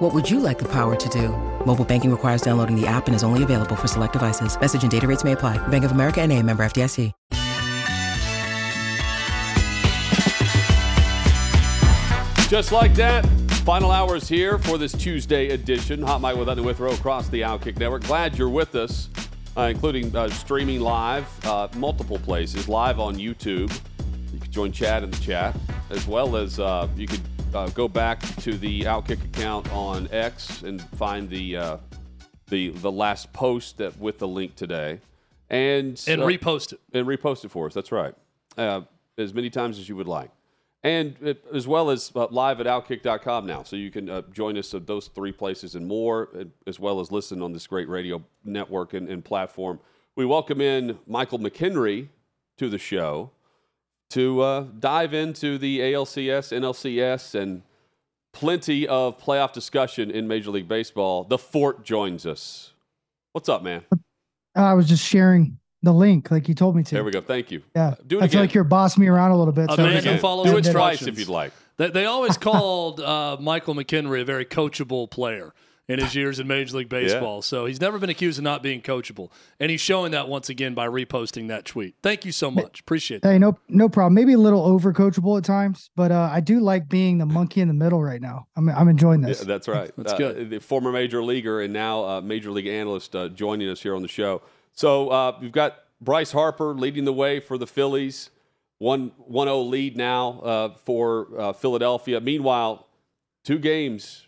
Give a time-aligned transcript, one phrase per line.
[0.00, 1.28] What would you like the power to do?
[1.66, 4.58] Mobile banking requires downloading the app and is only available for select devices.
[4.58, 5.58] Message and data rates may apply.
[5.68, 7.12] Bank of America and a member FDIC.
[12.48, 13.26] Just like that,
[13.66, 16.00] final hours here for this Tuesday edition.
[16.00, 18.02] Hot Mic with Hutton Withrow across the Outkick Network.
[18.04, 19.10] Glad you're with us,
[19.58, 23.70] uh, including uh, streaming live, uh, multiple places, live on YouTube.
[24.32, 25.54] You can join Chad in the chat,
[25.90, 27.20] as well as uh, you could
[27.54, 31.76] uh, go back to the Outkick account on X and find the uh,
[32.48, 35.00] the the last post that with the link today,
[35.48, 37.74] and and repost it and repost it for us.
[37.74, 38.14] That's right,
[38.56, 40.30] as many times as you would like
[40.82, 43.62] and it, as well as uh, live at outkick.com now.
[43.62, 46.28] So you can uh, join us at those three places and more,
[46.66, 49.78] as well as listen on this great radio network and, and, platform.
[50.16, 52.08] We welcome in Michael McKenry
[52.58, 53.30] to the show
[54.10, 57.62] to uh, dive into the ALCS, NLCS, and
[58.32, 61.24] plenty of playoff discussion in Major League Baseball.
[61.24, 62.72] The Fort joins us.
[63.32, 63.82] What's up, man?
[64.54, 66.94] I was just sharing the link like you told me to.
[66.94, 67.20] There we go.
[67.20, 67.62] Thank you.
[67.74, 67.94] Yeah.
[68.06, 68.30] Do it I again.
[68.32, 69.70] feel like you're bossing me around a little bit.
[69.70, 71.52] A so man who follows Do it twice if you'd like.
[71.76, 75.54] They, they always called uh, Michael McKenry a very coachable player
[75.90, 77.36] in his years in Major League Baseball.
[77.36, 77.42] Yeah.
[77.42, 79.30] So he's never been accused of not being coachable.
[79.58, 81.96] And he's showing that once again by reposting that tweet.
[82.02, 82.80] Thank you so much.
[82.80, 83.26] Appreciate it.
[83.26, 84.14] Hey, no no problem.
[84.14, 87.60] Maybe a little over coachable at times, but uh, I do like being the monkey
[87.60, 88.46] in the middle right now.
[88.56, 89.40] I'm, I'm enjoying this.
[89.40, 89.90] Yeah, that's right.
[89.96, 90.50] that's uh, good.
[90.50, 94.02] The former major leaguer and now uh, major league analyst uh, joining us here on
[94.02, 94.42] the show.
[94.72, 98.30] So uh, we've got Bryce Harper leading the way for the Phillies.
[98.78, 102.18] 1 0 lead now uh, for uh, Philadelphia.
[102.18, 102.86] Meanwhile,
[103.44, 104.26] two games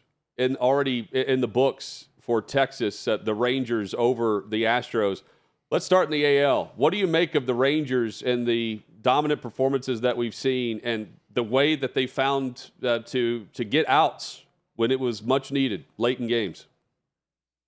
[0.57, 5.23] already in the books for Texas, uh, the Rangers over the Astros.
[5.71, 6.73] Let's start in the AL.
[6.77, 11.13] What do you make of the Rangers and the dominant performances that we've seen and
[11.35, 14.43] the way that they found uh, to, to get outs
[14.77, 16.67] when it was much needed late in games?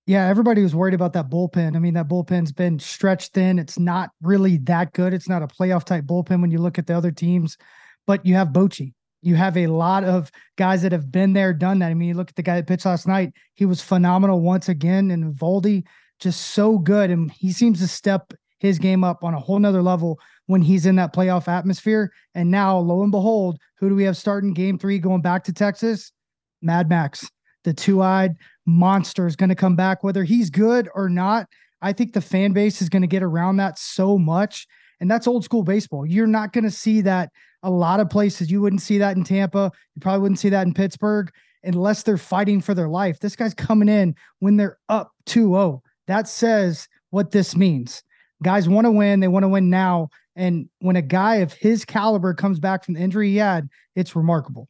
[0.07, 1.75] Yeah, everybody was worried about that bullpen.
[1.75, 3.57] I mean, that bullpen's been stretched thin.
[3.57, 5.13] It's not really that good.
[5.13, 7.57] It's not a playoff type bullpen when you look at the other teams,
[8.05, 8.93] but you have Bochy.
[9.25, 11.89] You have a lot of guys that have been there, done that.
[11.89, 13.33] I mean, you look at the guy that pitched last night.
[13.55, 15.83] He was phenomenal once again, and Eovaldi
[16.19, 19.81] just so good, and he seems to step his game up on a whole nother
[19.81, 22.11] level when he's in that playoff atmosphere.
[22.33, 25.53] And now, lo and behold, who do we have starting game three going back to
[25.53, 26.13] Texas?
[26.61, 27.27] Mad Max
[27.65, 31.47] the two-eyed monster is going to come back whether he's good or not
[31.81, 34.65] i think the fan base is going to get around that so much
[35.01, 37.29] and that's old school baseball you're not going to see that
[37.65, 40.65] a lot of places you wouldn't see that in tampa you probably wouldn't see that
[40.65, 41.31] in pittsburgh
[41.63, 46.27] unless they're fighting for their life this guy's coming in when they're up 2-0 that
[46.27, 48.03] says what this means
[48.43, 51.83] guys want to win they want to win now and when a guy of his
[51.85, 54.69] caliber comes back from the injury he had it's remarkable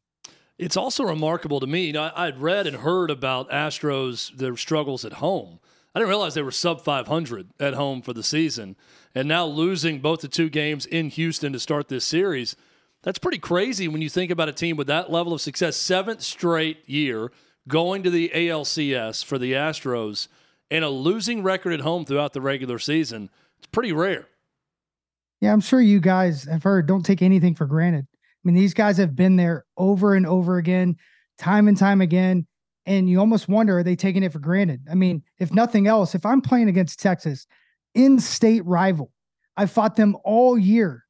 [0.57, 1.87] it's also remarkable to me.
[1.87, 5.59] You know, I, would read and heard about Astros their struggles at home.
[5.93, 8.75] I didn't realize they were sub 500 at home for the season,
[9.13, 12.55] and now losing both the two games in Houston to start this series.
[13.05, 16.23] That's pretty crazy when you think about a team with that level of success, seventh
[16.23, 17.31] straight year
[17.67, 20.27] going to the ALCS for the Astros,
[20.71, 23.29] and a losing record at home throughout the regular season.
[23.59, 24.27] It's pretty rare.
[25.39, 26.87] Yeah, I'm sure you guys have heard.
[26.87, 28.07] Don't take anything for granted.
[28.11, 30.97] I mean, these guys have been there over and over again,
[31.37, 32.47] time and time again.
[32.87, 34.81] And you almost wonder, are they taking it for granted?
[34.89, 37.45] I mean, if nothing else, if I'm playing against Texas,
[37.93, 39.11] in state rival,
[39.57, 41.04] I fought them all year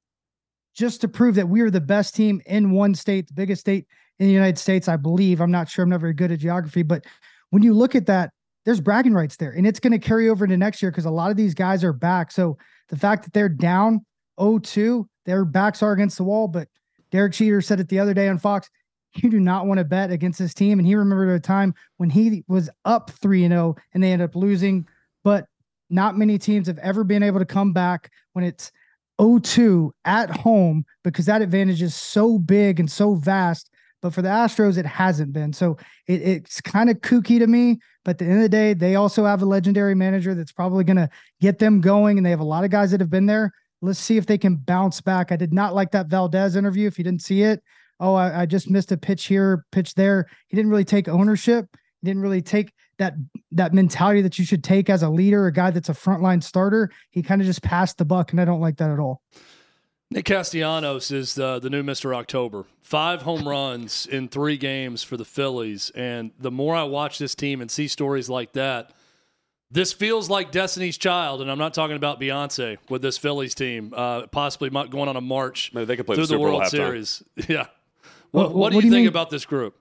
[0.75, 3.87] just to prove that we are the best team in one state, the biggest state
[4.19, 5.41] in the United States, I believe.
[5.41, 5.83] I'm not sure.
[5.83, 7.05] I'm not very good at geography, but
[7.49, 8.31] when you look at that,
[8.65, 9.51] there's bragging rights there.
[9.51, 11.83] And it's going to carry over into next year because a lot of these guys
[11.83, 12.31] are back.
[12.31, 12.57] So
[12.89, 14.05] the fact that they're down
[14.39, 16.67] 0-2, their backs are against the wall, but
[17.11, 18.69] Derek Jeter said it the other day on Fox.
[19.15, 20.77] You do not want to bet against this team.
[20.77, 24.29] And he remembered a time when he was up 3 and 0 and they ended
[24.29, 24.85] up losing.
[25.23, 25.45] But
[25.89, 28.71] not many teams have ever been able to come back when it's
[29.19, 33.69] 0-2 at home because that advantage is so big and so vast.
[34.01, 35.51] But for the Astros, it hasn't been.
[35.51, 35.77] So
[36.07, 37.79] it, it's kind of kooky to me.
[38.03, 40.83] But at the end of the day, they also have a legendary manager that's probably
[40.83, 41.09] going to
[41.41, 42.17] get them going.
[42.17, 43.51] And they have a lot of guys that have been there.
[43.81, 45.31] Let's see if they can bounce back.
[45.31, 46.87] I did not like that Valdez interview.
[46.87, 47.63] If you didn't see it,
[47.99, 50.27] oh, I, I just missed a pitch here, pitch there.
[50.47, 51.65] He didn't really take ownership.
[52.01, 53.15] He didn't really take that
[53.51, 56.91] that mentality that you should take as a leader, a guy that's a frontline starter.
[57.11, 59.21] He kind of just passed the buck, and I don't like that at all.
[60.11, 62.15] Nick Castellanos is the, the new Mr.
[62.15, 62.65] October.
[62.81, 65.91] Five home runs in three games for the Phillies.
[65.95, 68.91] And the more I watch this team and see stories like that,
[69.71, 71.41] this feels like Destiny's Child.
[71.41, 75.21] And I'm not talking about Beyonce with this Phillies team, uh, possibly going on a
[75.21, 76.67] march Maybe they could play through the, the, World.
[76.67, 77.23] Series.
[77.49, 77.65] Yeah.
[78.31, 79.07] What, Well, what do what you do you think mean?
[79.07, 79.75] about this group?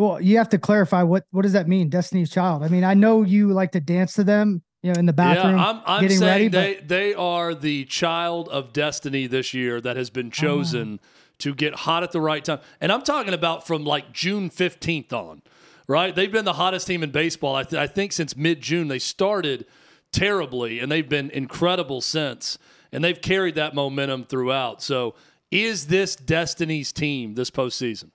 [0.00, 2.62] Well, you have to clarify what what does that mean, Destiny's Child?
[2.62, 5.58] I mean, I know you like to dance to them, you know, in the bathroom,
[5.58, 6.48] yeah, I'm, I'm getting saying ready.
[6.48, 10.30] they, but they are the child of destiny this year that has been oh.
[10.30, 11.00] chosen
[11.40, 12.60] to get hot at the right time.
[12.80, 15.42] And I'm talking about from like June 15th on,
[15.86, 16.14] right?
[16.14, 18.88] They've been the hottest team in baseball, I, th- I think, since mid June.
[18.88, 19.66] They started
[20.12, 22.56] terribly and they've been incredible since.
[22.90, 24.82] And they've carried that momentum throughout.
[24.82, 25.14] So,
[25.50, 28.12] is this Destiny's team this postseason?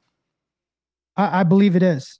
[1.17, 2.19] I, I believe it is.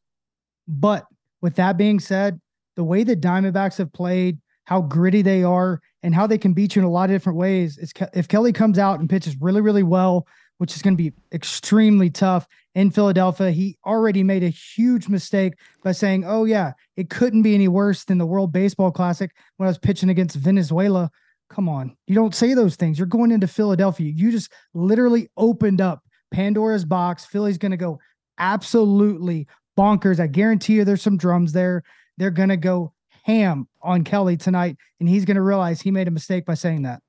[0.67, 1.05] But
[1.41, 2.39] with that being said,
[2.75, 6.75] the way the Diamondbacks have played, how gritty they are, and how they can beat
[6.75, 9.35] you in a lot of different ways, is Ke- if Kelly comes out and pitches
[9.39, 10.27] really, really well,
[10.57, 15.53] which is going to be extremely tough in Philadelphia, he already made a huge mistake
[15.83, 19.67] by saying, "Oh yeah, it couldn't be any worse than the World Baseball Classic when
[19.67, 21.09] I was pitching against Venezuela."
[21.49, 22.97] Come on, you don't say those things.
[22.97, 24.11] You're going into Philadelphia.
[24.13, 27.25] You just literally opened up Pandora's box.
[27.25, 27.99] Philly's going to go
[28.37, 29.47] absolutely
[29.77, 30.19] bonkers.
[30.19, 31.83] I guarantee you there's some drums there.
[32.17, 32.93] They're going to go
[33.23, 36.83] ham on Kelly tonight, and he's going to realize he made a mistake by saying
[36.83, 37.01] that.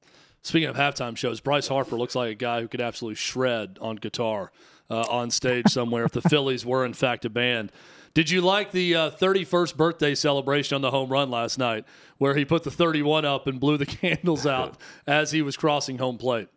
[0.43, 3.96] Speaking of halftime shows, Bryce Harper looks like a guy who could absolutely shred on
[3.96, 4.52] guitar
[4.88, 7.72] uh, on stage somewhere if the Phillies were, in fact, a band.
[8.14, 11.84] Did you like the uh, 31st birthday celebration on the home run last night
[12.17, 15.99] where he put the 31 up and blew the candles out as he was crossing
[15.99, 16.49] home plate?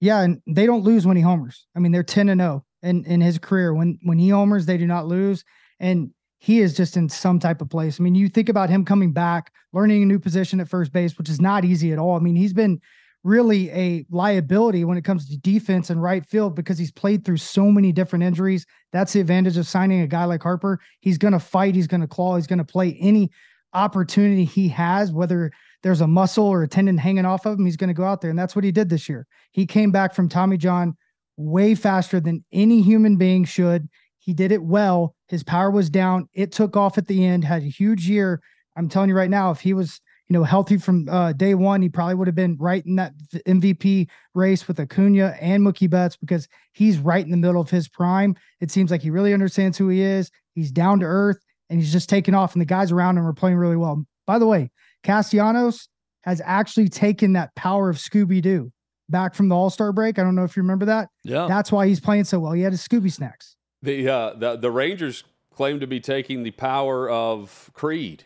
[0.00, 1.66] Yeah, and they don't lose when he homers.
[1.74, 3.74] I mean, they're 10 and 0 in, in his career.
[3.74, 5.44] When when he homers, they do not lose.
[5.80, 7.98] And he is just in some type of place.
[7.98, 11.16] I mean, you think about him coming back, learning a new position at first base,
[11.16, 12.16] which is not easy at all.
[12.16, 12.80] I mean, he's been
[13.22, 17.38] really a liability when it comes to defense and right field because he's played through
[17.38, 18.66] so many different injuries.
[18.92, 20.78] That's the advantage of signing a guy like Harper.
[21.00, 23.30] He's going to fight, he's going to claw, he's going to play any
[23.72, 25.50] opportunity he has, whether
[25.82, 28.20] there's a muscle or a tendon hanging off of him, he's going to go out
[28.20, 28.30] there.
[28.30, 29.26] And that's what he did this year.
[29.52, 30.96] He came back from Tommy John
[31.36, 33.88] way faster than any human being should.
[34.18, 35.14] He did it well.
[35.28, 36.28] His power was down.
[36.32, 38.40] It took off at the end, had a huge year.
[38.76, 41.82] I'm telling you right now, if he was, you know, healthy from uh, day one,
[41.82, 43.12] he probably would have been right in that
[43.46, 47.88] MVP race with Acuna and Mookie Betts because he's right in the middle of his
[47.88, 48.34] prime.
[48.60, 50.30] It seems like he really understands who he is.
[50.54, 51.38] He's down to earth
[51.68, 54.04] and he's just taking off, and the guys around him are playing really well.
[54.26, 54.70] By the way,
[55.02, 55.88] Castellanos
[56.22, 58.72] has actually taken that power of Scooby Doo
[59.08, 60.18] back from the All Star break.
[60.18, 61.08] I don't know if you remember that.
[61.22, 61.46] Yeah.
[61.48, 62.52] That's why he's playing so well.
[62.52, 63.56] He had his Scooby snacks.
[63.82, 65.24] The, uh, the the Rangers
[65.54, 68.24] claim to be taking the power of Creed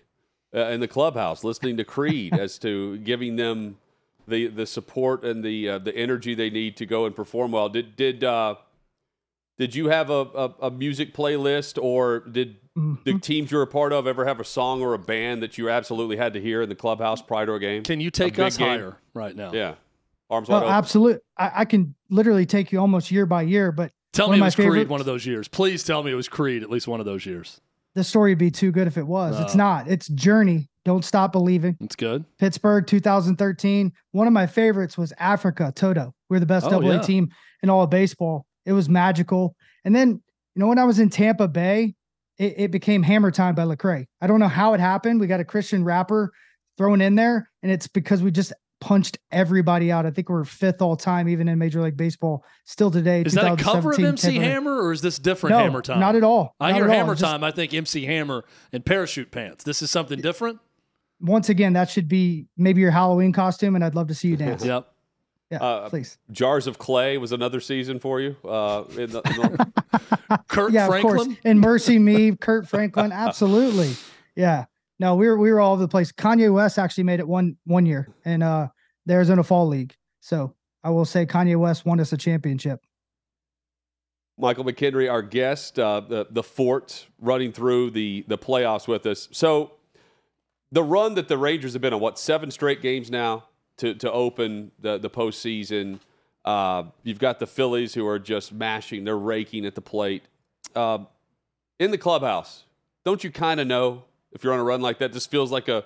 [0.55, 3.79] uh, in the clubhouse, listening to Creed as to giving them
[4.27, 7.69] the the support and the uh, the energy they need to go and perform well.
[7.69, 8.55] Did did uh,
[9.59, 13.21] did you have a, a, a music playlist, or did the Mhm.
[13.23, 16.17] teams you're a part of ever have a song or a band that you absolutely
[16.17, 17.83] had to hear in the clubhouse prior to a game?
[17.83, 19.51] Can you take big us higher right now?
[19.53, 19.75] yeah,
[20.31, 20.73] arms Oh, wide open.
[20.75, 21.21] absolutely.
[21.37, 24.47] I, I can literally take you almost year by year, but Tell me it my
[24.47, 25.49] was Creed one of those years.
[25.49, 27.61] Please tell me it was Creed at least one of those years.
[27.95, 29.39] the story would be too good if it was.
[29.41, 29.89] It's not.
[29.89, 30.69] It's Journey.
[30.85, 31.77] Don't stop believing.
[31.81, 32.25] It's good.
[32.39, 33.93] Pittsburgh 2013.
[34.13, 36.15] One of my favorites was Africa, Toto.
[36.31, 37.01] We're the best Oh, double yeah.
[37.01, 37.31] A team
[37.63, 38.47] in all of baseball.
[38.65, 39.55] It was magical.
[39.85, 40.09] And then,
[40.55, 41.95] you know, when I was in Tampa Bay,
[42.39, 44.07] it, it became Hammer Time by Lecrae.
[44.23, 45.21] I don't know how it happened.
[45.21, 46.33] We got a Christian rapper
[46.79, 50.07] thrown in there, and it's because we just punched everybody out.
[50.07, 53.23] I think we're fifth all time, even in Major League Baseball, still today.
[53.23, 56.01] Is that a cover of MC Tampa Hammer or is this different No, Hammer Time?
[56.01, 56.55] not at all.
[56.61, 56.97] I Not hear at all.
[56.97, 57.43] Hammer Just- Time.
[57.45, 59.65] I think MC Hammer and parachute pants.
[59.65, 60.59] This is something different.
[61.21, 64.37] once again, that should be maybe your Halloween costume, and I'd love to see you
[64.47, 64.65] dance.
[64.65, 64.87] Yep.
[65.51, 66.19] Yeah, Uh, please.
[66.31, 68.37] Jars of Clay was another season for you.
[68.45, 71.27] Uh, in the, in the- Kirk yeah, of course.
[71.45, 73.95] And Mercy Me, Kirk Franklin, absolutely.
[74.37, 74.67] Yeah.
[75.01, 76.11] No, we were we were all over the place.
[76.13, 78.69] Kanye West actually made it one one year in uh
[79.07, 79.95] the Arizona Fall League.
[80.21, 82.81] So I will say Kanye West won us a championship.
[84.39, 89.29] Michael McKenry, our guest, uh, the the fort running through the the playoffs with us.
[89.33, 89.73] So
[90.71, 93.45] the run that the Rangers have been on, what seven straight games now
[93.79, 96.01] to to open the the postseason.
[96.45, 100.23] Uh, you've got the Phillies who are just mashing; they're raking at the plate.
[100.75, 100.99] Uh,
[101.79, 102.65] in the clubhouse,
[103.05, 105.13] don't you kind of know if you're on a run like that?
[105.13, 105.85] This feels like a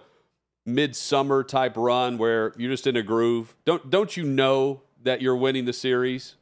[0.65, 3.55] midsummer type run where you're just in a groove.
[3.65, 6.37] Don't don't you know that you're winning the series?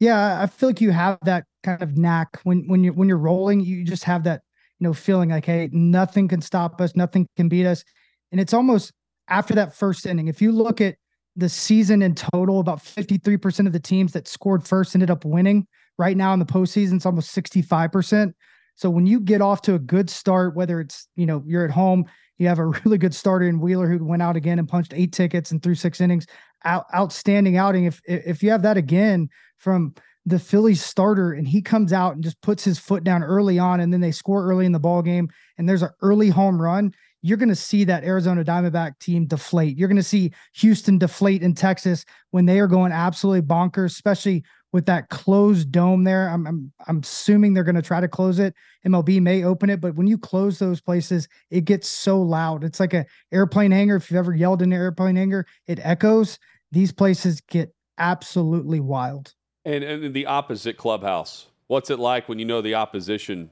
[0.00, 3.18] Yeah, I feel like you have that kind of knack when when you're when you're
[3.18, 4.42] rolling, you just have that,
[4.78, 7.84] you know, feeling like, hey, nothing can stop us, nothing can beat us.
[8.32, 8.92] And it's almost
[9.28, 10.28] after that first inning.
[10.28, 10.96] If you look at
[11.36, 15.66] the season in total, about 53% of the teams that scored first ended up winning.
[15.98, 18.32] Right now in the postseason, it's almost 65%.
[18.74, 21.70] So when you get off to a good start, whether it's, you know, you're at
[21.70, 22.06] home,
[22.38, 25.12] you have a really good starter in Wheeler who went out again and punched eight
[25.12, 26.26] tickets and threw six innings.
[26.64, 27.84] Out, outstanding outing.
[27.84, 32.22] If if you have that again from the Phillies starter and he comes out and
[32.22, 35.02] just puts his foot down early on and then they score early in the ball
[35.02, 39.26] game and there's an early home run, you're going to see that Arizona Diamondback team
[39.26, 39.76] deflate.
[39.76, 44.44] You're going to see Houston deflate in Texas when they are going absolutely bonkers, especially
[44.72, 46.28] with that closed dome there.
[46.28, 48.54] I'm I'm, I'm assuming they're going to try to close it.
[48.86, 52.64] MLB may open it, but when you close those places, it gets so loud.
[52.64, 53.96] It's like a airplane hangar.
[53.96, 56.38] If you've ever yelled in an airplane hangar, it echoes.
[56.72, 59.34] These places get absolutely wild.
[59.64, 61.46] And and the opposite clubhouse.
[61.68, 63.50] What's it like when you know the opposition?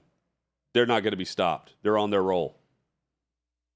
[0.73, 1.75] They're not going to be stopped.
[1.83, 2.57] They're on their roll.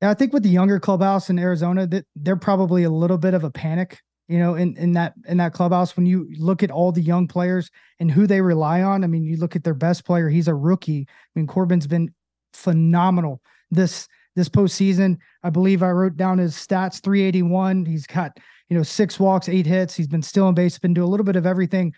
[0.02, 3.34] Yeah, I think with the younger clubhouse in Arizona, that they're probably a little bit
[3.34, 6.70] of a panic you know, in, in that in that clubhouse, when you look at
[6.70, 9.74] all the young players and who they rely on, I mean, you look at their
[9.74, 11.06] best player, he's a rookie.
[11.08, 12.12] I mean, Corbin's been
[12.52, 15.18] phenomenal this this postseason.
[15.42, 17.84] I believe I wrote down his stats 381.
[17.84, 18.32] He's got,
[18.68, 19.94] you know, six walks, eight hits.
[19.94, 21.94] He's been still in base, been doing a little bit of everything.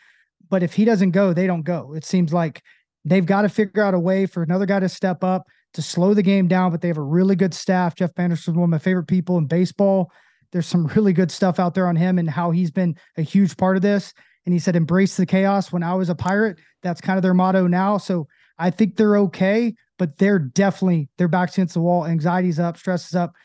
[0.50, 1.94] But if he doesn't go, they don't go.
[1.94, 2.62] It seems like
[3.04, 6.14] they've got to figure out a way for another guy to step up to slow
[6.14, 7.94] the game down, but they have a really good staff.
[7.94, 10.10] Jeff Banister's one of my favorite people in baseball.
[10.52, 13.56] There's some really good stuff out there on him and how he's been a huge
[13.56, 14.14] part of this.
[14.44, 15.72] And he said, embrace the chaos.
[15.72, 17.98] When I was a pirate, that's kind of their motto now.
[17.98, 22.06] So I think they're okay, but they're definitely their backs against the wall.
[22.06, 23.34] Anxiety's up, stress is up.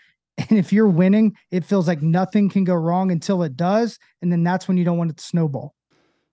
[0.50, 4.00] And if you're winning, it feels like nothing can go wrong until it does.
[4.22, 5.75] And then that's when you don't want it to snowball.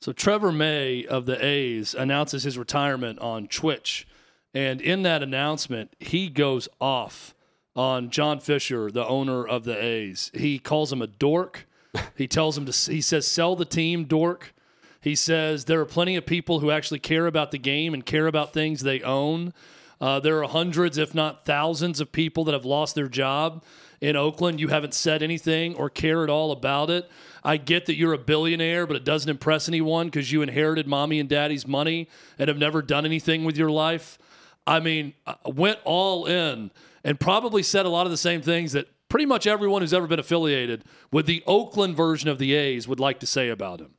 [0.01, 4.07] So Trevor May of the A's announces his retirement on Twitch.
[4.55, 7.35] And in that announcement, he goes off
[7.79, 10.33] on John Fisher, the owner of the A's.
[10.35, 11.69] He calls him a dork.
[12.17, 14.53] He tells him to, he says, sell the team, dork.
[15.01, 18.27] He says there are plenty of people who actually care about the game and care
[18.27, 19.55] about things they own.
[20.01, 23.63] Uh, there are hundreds, if not thousands, of people that have lost their job
[24.01, 24.59] in Oakland.
[24.59, 27.09] You haven't said anything or care at all about it.
[27.45, 31.21] I get that you're a billionaire, but it doesn't impress anyone because you inherited mommy
[31.21, 32.09] and daddy's money
[32.41, 34.19] and have never done anything with your life.
[34.67, 36.73] I mean, I uh, went all in
[37.05, 40.07] and probably said a lot of the same things that pretty much everyone who's ever
[40.07, 43.95] been affiliated with the Oakland version of the A's would like to say about him.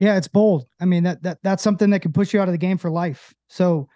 [0.00, 0.66] Yeah, it's bold.
[0.80, 2.90] I mean, that that that's something that can push you out of the game for
[2.90, 3.34] life.
[3.48, 3.88] So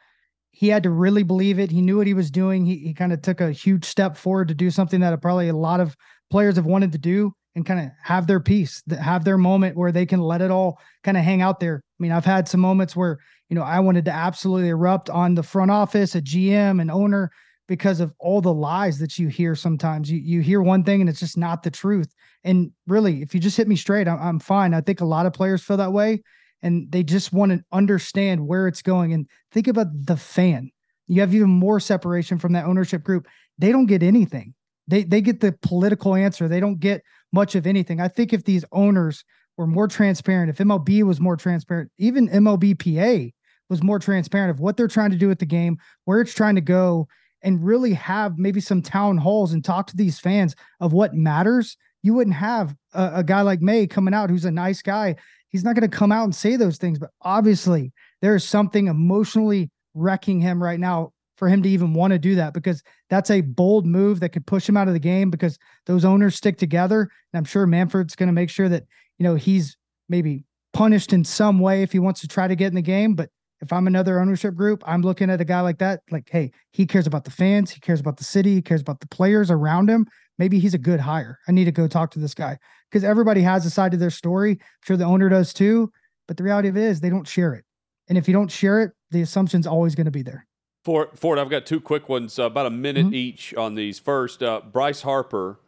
[0.51, 1.71] he had to really believe it.
[1.71, 2.67] He knew what he was doing.
[2.67, 5.57] He he kind of took a huge step forward to do something that probably a
[5.57, 5.97] lot of
[6.31, 9.93] players have wanted to do and kind of have their piece, have their moment where
[9.93, 11.83] they can let it all kind of hang out there.
[11.85, 13.19] I mean, I've had some moments where,
[13.49, 17.31] you know, I wanted to absolutely erupt on the front office, a GM, an owner,
[17.69, 20.11] because of all the lies that you hear sometimes.
[20.11, 22.13] You you hear one thing and it's just not the truth.
[22.45, 24.75] And really, if you just hit me straight, I'm, I'm fine.
[24.75, 26.23] I think a lot of players feel that way
[26.63, 29.13] and they just want to understand where it's going.
[29.13, 30.71] And think about the fan.
[31.09, 33.27] You have even more separation from that ownership group.
[33.59, 34.55] They don't get anything.
[34.89, 36.49] They they get the political answer.
[36.49, 37.03] They don't get
[37.33, 38.01] much of anything.
[38.01, 39.25] I think if these owners
[39.57, 43.33] were more transparent, if MLB was more transparent, even MLBPA
[43.69, 46.57] was more transparent of what they're trying to do with the game, where it's trying
[46.57, 47.09] to go,
[47.43, 51.77] and really have maybe some town halls and talk to these fans of what matters,
[52.03, 55.17] you wouldn't have a, a guy like May coming out who's a nice guy.
[55.49, 58.87] He's not going to come out and say those things, but obviously there is something
[58.87, 63.31] emotionally wrecking him right now for him to even want to do that because that's
[63.31, 66.57] a bold move that could push him out of the game because those owners stick
[66.57, 67.03] together.
[67.03, 68.85] And I'm sure Manfred's going to make sure that,
[69.19, 69.77] you know, he's
[70.09, 73.15] maybe punished in some way if he wants to try to get in the game,
[73.15, 73.29] but
[73.63, 76.85] if I'm another ownership group, I'm looking at a guy like that, like, hey, he
[76.85, 79.89] cares about the fans, he cares about the city, he cares about the players around
[79.89, 80.07] him.
[80.39, 81.39] Maybe he's a good hire.
[81.47, 82.59] I need to go talk to this guy
[82.91, 84.53] because everybody has a side of their story.
[84.53, 85.93] I'm sure the owner does too.
[86.27, 87.65] But the reality of it is they don't share it.
[88.09, 90.47] And if you don't share it, the assumption's always going to be there.
[90.85, 93.15] Fort, Fort, I've got two quick ones, uh, about a minute mm-hmm.
[93.15, 94.01] each on these.
[94.01, 95.61] First, uh, Bryce Harper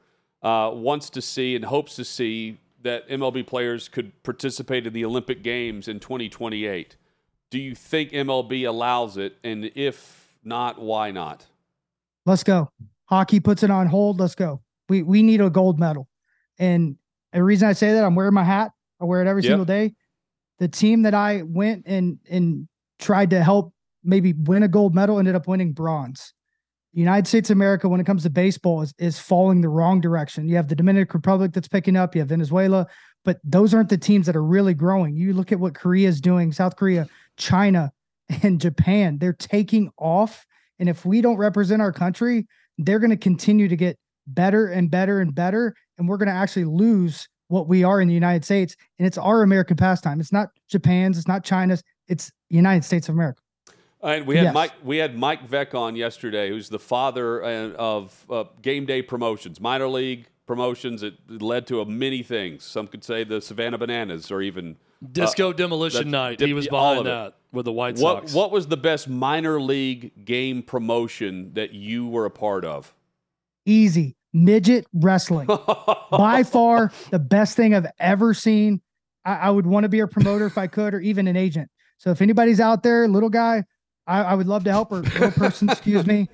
[0.43, 5.05] uh, wants to see and hopes to see that MLB players could participate in the
[5.05, 6.97] Olympic Games in 2028.
[7.55, 9.39] Do you think MLB allows it?
[9.45, 11.47] And if not, why not?
[12.27, 12.69] Let's go.
[13.05, 14.19] Hockey puts it on hold.
[14.19, 14.61] Let's go.
[14.89, 16.09] We we need a gold medal.
[16.59, 16.97] And
[17.33, 18.73] the reason I say that, I'm wearing my hat.
[19.01, 19.51] I wear it every yep.
[19.51, 19.95] single day.
[20.59, 22.67] The team that I went and and
[22.99, 26.35] tried to help maybe win a gold medal ended up winning bronze.
[26.93, 30.01] The United States of America, when it comes to baseball, is, is falling the wrong
[30.01, 30.49] direction.
[30.49, 32.89] You have the Dominican Republic that's picking up, you have Venezuela,
[33.25, 35.17] but those aren't the teams that are really growing.
[35.17, 37.93] You look at what Korea is doing, South Korea, China,
[38.43, 40.47] and Japan, they're taking off.
[40.79, 42.47] And if we don't represent our country,
[42.79, 45.75] they're going to continue to get better and better and better.
[45.99, 48.75] And we're going to actually lose what we are in the United States.
[48.99, 50.21] And it's our American pastime.
[50.21, 53.41] It's not Japan's, it's not China's, it's United States of America.
[54.03, 54.55] And we had Yes.
[54.55, 54.73] Mike.
[54.83, 59.61] We had Mike Veeck on yesterday, who's the father uh, of uh, game day promotions,
[59.61, 61.03] minor league promotions.
[61.03, 62.65] It led to a many things.
[62.65, 66.39] Some could say the Savannah Bananas, or even uh, Disco Demolition Night.
[66.39, 67.09] dip- he was behind of it.
[67.11, 68.23] that with the White what.
[68.23, 68.35] Sox.
[68.35, 72.95] What was the best minor league game promotion that you were a part of?
[73.67, 74.17] Easy.
[74.33, 75.47] Midget wrestling.
[76.11, 78.81] By far the best thing I've ever seen.
[79.25, 81.71] I, I would want to be a promoter if I could, or even an agent.
[81.99, 83.65] So if anybody's out there, little guy,
[84.07, 84.99] I, I would love to help her.
[84.99, 86.29] Little person, excuse me.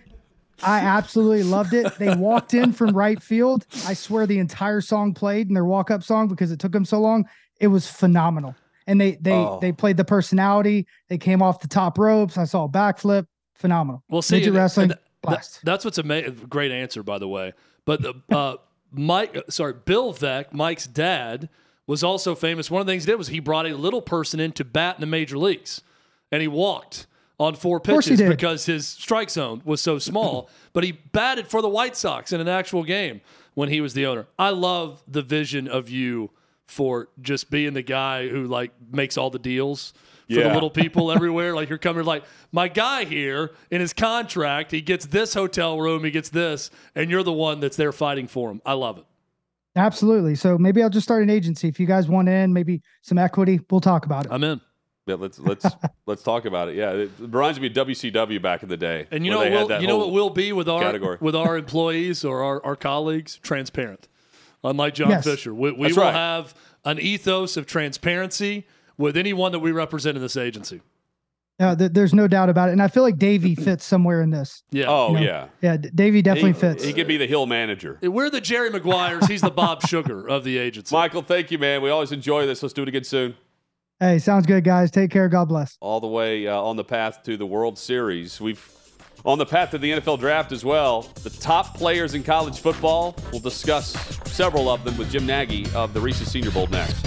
[0.62, 1.94] I absolutely loved it.
[1.98, 3.66] They walked in from right field.
[3.86, 7.00] I swear the entire song played in their walk-up song because it took them so
[7.00, 7.28] long.
[7.60, 8.54] It was phenomenal.
[8.86, 9.58] And they they Oh.
[9.60, 10.86] they played the personality.
[11.08, 12.36] They came off the top ropes.
[12.38, 13.26] I saw a backflip.
[13.54, 14.02] Phenomenal.
[14.08, 14.84] Well, see, Midget and- wrestling.
[14.84, 15.60] and th- blast.
[15.64, 17.52] that's what's a ama- great answer, by the way.
[17.84, 18.56] But the, uh,
[18.90, 21.48] Mike, sorry, Bill Veeck, Mike's dad,
[21.86, 22.70] was also famous.
[22.70, 24.96] One of the things he did was he brought a little person in to bat
[24.96, 25.82] in the major leagues,
[26.32, 27.06] and he walked
[27.40, 30.50] on four pitches because his strike zone was so small.
[30.74, 33.22] but he batted for the White Sox in an actual game
[33.54, 34.26] when he was the owner.
[34.38, 36.30] I love the vision of you
[36.66, 39.94] for just being the guy who like makes all the deals
[40.28, 41.54] for the little people everywhere.
[41.54, 46.04] Like you're coming like my guy here in his contract, he gets this hotel room,
[46.04, 48.60] he gets this, and you're the one that's there fighting for him.
[48.66, 49.04] I love it.
[49.76, 50.34] Absolutely.
[50.34, 51.68] So maybe I'll just start an agency.
[51.68, 54.32] If you guys want in, maybe some equity, we'll talk about it.
[54.32, 54.60] I'm in.
[55.10, 55.66] Yeah, let's let's
[56.06, 56.76] let's talk about it.
[56.76, 59.06] Yeah, it reminds me of WCW back in the day.
[59.10, 61.18] And you know what we'll, you know what we'll be with our category.
[61.20, 63.36] with our employees or our, our colleagues?
[63.42, 64.08] Transparent.
[64.62, 65.24] Unlike John Yes.
[65.24, 65.54] Fisher.
[65.54, 66.14] We, we will right.
[66.14, 68.66] have an ethos of transparency
[68.98, 70.82] with anyone that we represent in this agency.
[71.58, 72.72] Uh, th- there's no doubt about it.
[72.72, 74.62] And I feel like Davey fits somewhere in this.
[74.70, 74.86] Yeah.
[74.88, 76.84] Oh you know, yeah, Yeah, D- Davey definitely he, fits.
[76.84, 77.98] He could be the hill manager.
[78.02, 79.26] We're the Jerry Maguires.
[79.26, 80.94] He's the Bob Sugar of the agency.
[80.94, 81.82] Michael, thank you, man.
[81.82, 82.62] We always enjoy this.
[82.62, 83.34] Let's do it again soon.
[84.00, 84.90] Hey, sounds good, guys.
[84.90, 85.28] Take care.
[85.28, 85.76] God bless.
[85.80, 88.40] All the way uh, on the path to the World Series.
[88.40, 88.66] We've
[89.24, 91.02] on the path to the NFL draft as well.
[91.22, 93.14] The top players in college football.
[93.30, 93.92] We'll discuss
[94.30, 97.06] several of them with Jim Nagy of the Reese's Senior Bowl next.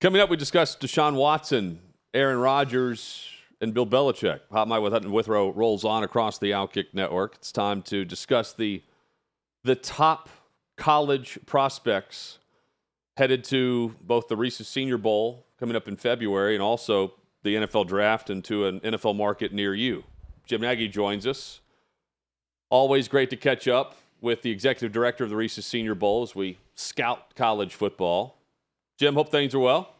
[0.00, 1.78] Coming up, we discuss Deshaun Watson,
[2.12, 3.24] Aaron Rodgers,
[3.62, 4.40] and Bill Belichick.
[4.50, 7.36] Hot Mic with Hutton Withrow rolls on across the Outkick Network.
[7.36, 8.82] It's time to discuss the
[9.64, 10.28] the top
[10.76, 12.38] college prospects
[13.16, 17.86] headed to both the Reese's Senior Bowl coming up in February and also the NFL
[17.86, 20.02] draft and to an NFL market near you.
[20.46, 21.60] Jim Nagy joins us.
[22.70, 26.34] Always great to catch up with the executive director of the Reese's Senior Bowl as
[26.34, 28.38] we scout college football.
[28.98, 29.94] Jim, hope things are well.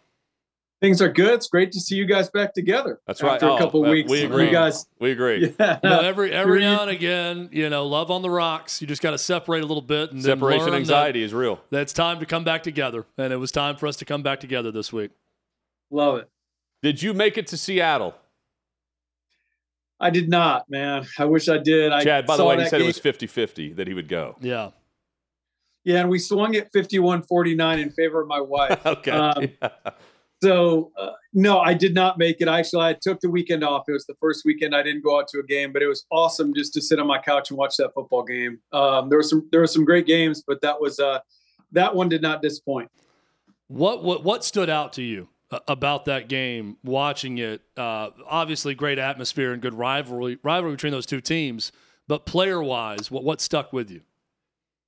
[0.82, 1.34] Things are good.
[1.34, 3.00] It's great to see you guys back together.
[3.06, 3.34] That's right.
[3.34, 4.46] After a Oh, couple weeks, we agree.
[4.46, 5.54] You guys, We agree.
[5.60, 5.78] yeah.
[5.84, 8.80] No, every every You're- now and again, you know, love on the rocks.
[8.80, 11.54] You just got to separate a little bit and Separation anxiety is real.
[11.54, 14.04] That, that it's time to come back together, and it was time for us to
[14.04, 15.12] come back together this week.
[15.92, 16.28] Love it.
[16.82, 18.16] Did you make it to Seattle?
[20.00, 21.06] I did not, man.
[21.16, 21.92] I wish I did.
[21.92, 22.82] I Chad, by the way, he said game.
[22.82, 24.34] it was 50 50 that he would go.
[24.40, 24.70] Yeah,
[25.84, 28.80] Yeah, and we swung it 51-49 in favor of my wife.
[28.86, 29.12] Okay.
[29.12, 29.48] Um,
[30.42, 32.48] So uh, no, I did not make it.
[32.48, 33.84] Actually, I took the weekend off.
[33.88, 36.04] It was the first weekend I didn't go out to a game, but it was
[36.10, 38.58] awesome just to sit on my couch and watch that football game.
[38.72, 41.20] Um, there were some there were some great games, but that was uh,
[41.70, 42.90] that one did not disappoint.
[43.68, 46.76] what what what stood out to you uh, about that game?
[46.82, 51.70] Watching it, uh, obviously great atmosphere and good rivalry rivalry between those two teams,
[52.08, 54.00] but player wise, what what stuck with you?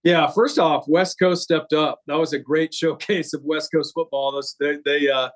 [0.02, 2.00] Yeah, first off, West Coast stepped up.
[2.08, 4.32] That was a great showcase of West Coast football.
[4.32, 5.30] Those they they uh,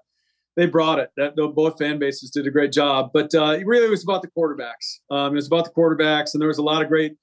[0.59, 1.11] they brought it.
[1.17, 3.11] That both fan bases did a great job.
[3.15, 4.99] But uh, it really was about the quarterbacks.
[5.09, 7.15] Um, it was about the quarterbacks, and there was a lot of great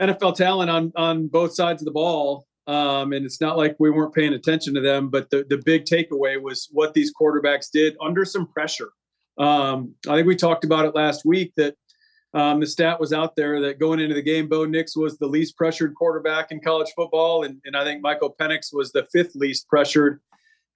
[0.00, 2.46] NFL talent on on both sides of the ball.
[2.66, 5.86] Um, and it's not like we weren't paying attention to them, but the the big
[5.86, 8.90] takeaway was what these quarterbacks did under some pressure.
[9.38, 11.74] Um, I think we talked about it last week that
[12.34, 15.26] um, the stat was out there that going into the game, Bo Nix was the
[15.26, 19.34] least pressured quarterback in college football, and, and I think Michael Penix was the fifth
[19.34, 20.20] least pressured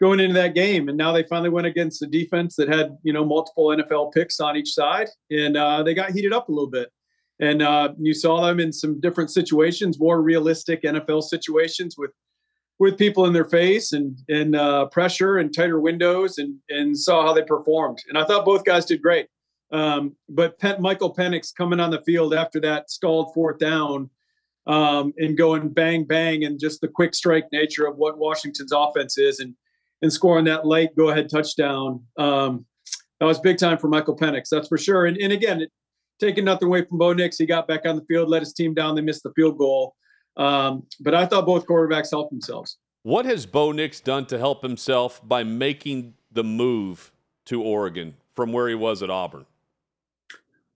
[0.00, 0.88] going into that game.
[0.88, 4.40] And now they finally went against a defense that had you know multiple NFL picks
[4.40, 6.90] on each side, and uh, they got heated up a little bit.
[7.40, 12.12] And uh, you saw them in some different situations, more realistic NFL situations with
[12.80, 17.26] with people in their face and and uh, pressure and tighter windows, and and saw
[17.26, 17.98] how they performed.
[18.08, 19.26] And I thought both guys did great.
[19.72, 24.08] Um, but Pen- Michael Penix coming on the field after that stalled fourth down
[24.66, 29.18] um, and going bang bang and just the quick strike nature of what Washington's offense
[29.18, 29.54] is and
[30.02, 32.02] and scoring that late go ahead touchdown.
[32.18, 32.66] Um,
[33.20, 35.06] that was big time for Michael Penix, that's for sure.
[35.06, 35.72] And, and again, it,
[36.20, 38.74] taking nothing away from Bo Nix, he got back on the field, let his team
[38.74, 39.94] down, they missed the field goal.
[40.36, 42.78] Um, but I thought both quarterbacks helped themselves.
[43.02, 47.12] What has Bo Nix done to help himself by making the move
[47.46, 49.46] to Oregon from where he was at Auburn?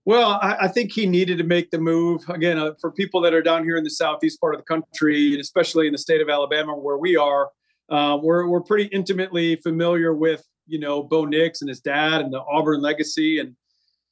[0.05, 3.33] Well, I, I, think he needed to make the move again uh, for people that
[3.33, 6.21] are down here in the southeast part of the country, and especially in the state
[6.21, 7.49] of Alabama where we are.
[7.89, 12.33] Um, we're we're pretty intimately familiar with you know Bo Nix and his dad and
[12.33, 13.55] the Auburn legacy, and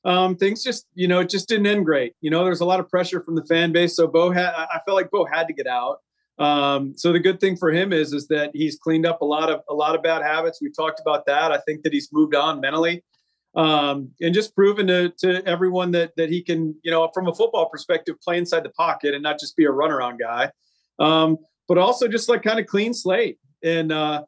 [0.06, 2.14] um, things just you know it just didn't end great.
[2.22, 4.80] You know, there's a lot of pressure from the fan base, so Bo had I
[4.86, 5.98] felt like Bo had to get out.
[6.40, 9.50] Um, so the good thing for him is is that he's cleaned up a lot
[9.50, 10.60] of a lot of bad habits.
[10.62, 11.52] We talked about that.
[11.52, 13.04] I think that he's moved on mentally
[13.58, 17.34] um, and just proven to, to everyone that that he can, you know, from a
[17.34, 20.52] football perspective, play inside the pocket and not just be a runaround guy,
[21.00, 21.38] um,
[21.68, 23.40] but also just like kind of clean slate.
[23.64, 24.24] And uh,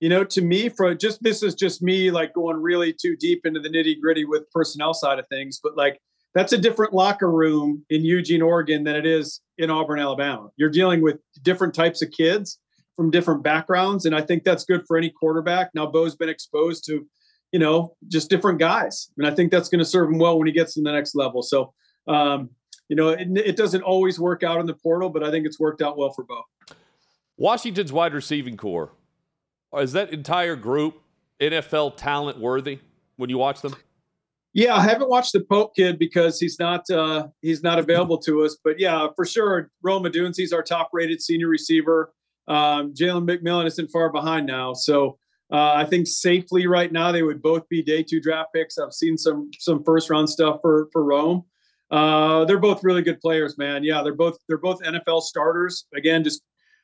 [0.00, 3.42] you know, to me, for just this is just me like going really too deep
[3.44, 6.00] into the nitty gritty with personnel side of things, but like
[6.34, 10.48] that's a different locker room in Eugene, Oregon than it is in Auburn, Alabama.
[10.56, 12.58] You're dealing with different types of kids
[12.96, 15.70] from different backgrounds, and I think that's good for any quarterback.
[15.74, 17.06] Now, Bo's been exposed to
[17.52, 19.10] you know, just different guys.
[19.18, 21.14] And I think that's going to serve him well when he gets to the next
[21.14, 21.42] level.
[21.42, 21.72] So,
[22.08, 22.50] um,
[22.88, 25.60] you know, it, it, doesn't always work out in the portal, but I think it's
[25.60, 26.42] worked out well for Bo.
[27.42, 28.92] Washington's wide receiving core
[29.76, 31.02] is that entire group
[31.40, 32.78] NFL talent worthy
[33.16, 33.74] when you watch them?
[34.54, 38.44] Yeah, I haven't watched the Polk kid because he's not uh, he's not available to
[38.44, 38.58] us.
[38.62, 42.12] But yeah, for sure, Rome Odunze's our top rated senior receiver.
[42.46, 45.18] Um, Jalen McMillan isn't far behind now, so
[45.50, 48.78] uh, I think safely right now they would both be day two draft picks.
[48.78, 51.42] I've seen some some first round stuff for for Rome.
[51.90, 53.82] Uh, they're both really good players, man.
[53.82, 55.86] Yeah, they're both they're both NFL starters.
[55.96, 56.42] Again, just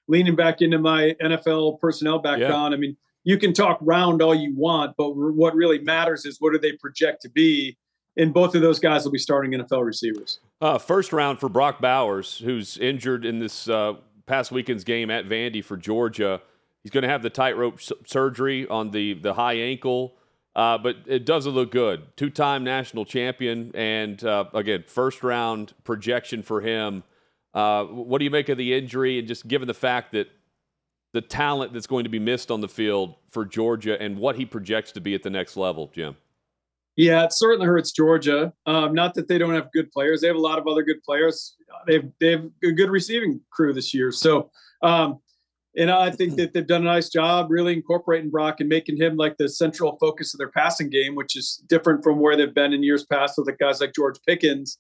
[0.09, 2.73] leaning back into my NFL personnel background.
[2.73, 2.77] Yeah.
[2.77, 6.53] I mean, you can talk round all you want, but what really matters is what
[6.53, 7.77] do they project to be.
[8.16, 10.40] And both of those guys will be starting NFL receivers.
[10.61, 13.94] Uh, first round for Brock Bowers, who's injured in this uh,
[14.27, 16.40] past weekend's game at Vandy for Georgia.
[16.83, 20.14] He's going to have the tightrope surgery on the the high ankle,
[20.57, 22.16] uh, but it doesn't look good.
[22.16, 27.05] Two time national champion, and uh, again, first round projection for him.
[27.54, 30.28] Uh, what do you make of the injury, and just given the fact that
[31.14, 34.44] the talent that's going to be missed on the field for Georgia and what he
[34.44, 36.16] projects to be at the next level, Jim?
[36.96, 38.52] Yeah, it certainly hurts Georgia.
[38.66, 41.02] Um, not that they don't have good players; they have a lot of other good
[41.02, 41.56] players.
[41.87, 44.11] They've they have a good receiving crew this year.
[44.11, 44.50] So
[44.82, 45.20] um,
[45.76, 49.16] and I think that they've done a nice job really incorporating Brock and making him
[49.16, 52.72] like the central focus of their passing game, which is different from where they've been
[52.72, 54.78] in years past with the guys like George Pickens.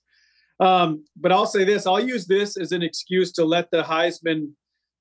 [0.60, 4.52] Um, but I'll say this: I'll use this as an excuse to let the Heisman,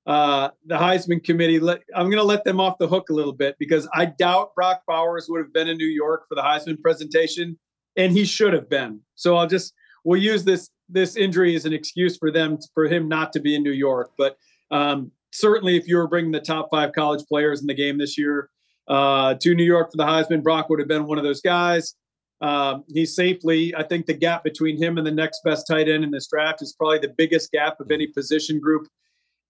[0.06, 1.58] uh, the Heisman committee.
[1.58, 4.54] Let, I'm going to let them off the hook a little bit because I doubt
[4.54, 7.58] Brock Bowers would have been in New York for the Heisman presentation,
[7.96, 9.00] and he should have been.
[9.14, 13.08] So I'll just we'll use this this injury as an excuse for them for him
[13.08, 14.12] not to be in New York.
[14.16, 14.36] But
[14.70, 18.16] um, certainly if you were bringing the top five college players in the game this
[18.16, 18.48] year
[18.88, 21.94] uh, to New York for the Heisman, Brock would have been one of those guys.
[22.40, 26.04] Um, he's safely, I think the gap between him and the next best tight end
[26.04, 28.86] in this draft is probably the biggest gap of any position group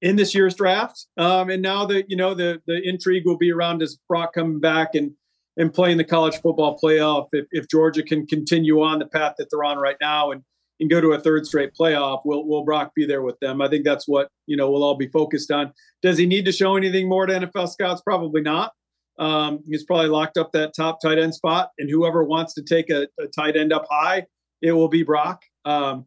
[0.00, 1.06] in this year's draft.
[1.16, 4.60] Um, and now that you know the the intrigue will be around as Brock coming
[4.60, 5.12] back and
[5.56, 7.28] and playing the college football playoff.
[7.32, 10.42] If, if Georgia can continue on the path that they're on right now and
[10.80, 13.60] and go to a third straight playoff, will will Brock be there with them?
[13.60, 15.72] I think that's what you know we'll all be focused on.
[16.02, 18.00] Does he need to show anything more to NFL scouts?
[18.00, 18.72] Probably not.
[19.18, 22.90] Um, he's probably locked up that top tight end spot, and whoever wants to take
[22.90, 24.26] a, a tight end up high,
[24.62, 25.42] it will be Brock.
[25.64, 26.06] Um,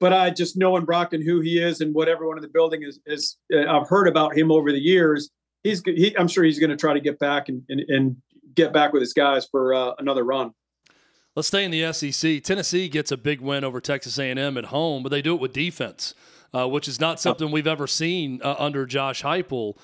[0.00, 2.82] but I just knowing Brock and who he is and what everyone in the building
[2.82, 5.30] is, is uh, I've heard about him over the years.
[5.62, 8.16] He's, he, I'm sure he's going to try to get back and, and, and
[8.54, 10.52] get back with his guys for uh, another run.
[11.34, 12.42] Let's stay in the SEC.
[12.44, 15.52] Tennessee gets a big win over Texas A&M at home, but they do it with
[15.52, 16.14] defense,
[16.52, 19.76] uh, which is not something we've ever seen uh, under Josh Heupel.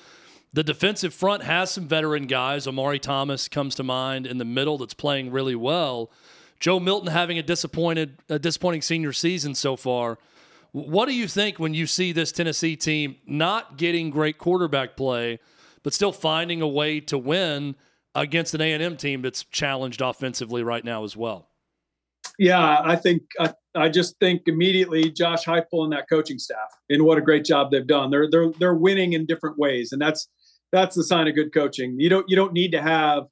[0.53, 2.67] The defensive front has some veteran guys.
[2.67, 6.11] Omari Thomas comes to mind in the middle that's playing really well.
[6.59, 10.19] Joe Milton having a disappointed, a disappointing senior season so far.
[10.73, 15.39] What do you think when you see this Tennessee team not getting great quarterback play,
[15.83, 17.77] but still finding a way to win–
[18.15, 21.49] against an A&M team that's challenged offensively right now as well.
[22.39, 27.05] Yeah, I think I, I just think immediately Josh Heupel and that coaching staff and
[27.05, 28.11] what a great job they've done.
[28.11, 30.29] They're they're they're winning in different ways, and that's
[30.73, 31.97] that's the sign of good coaching.
[31.99, 33.25] You don't you don't need to have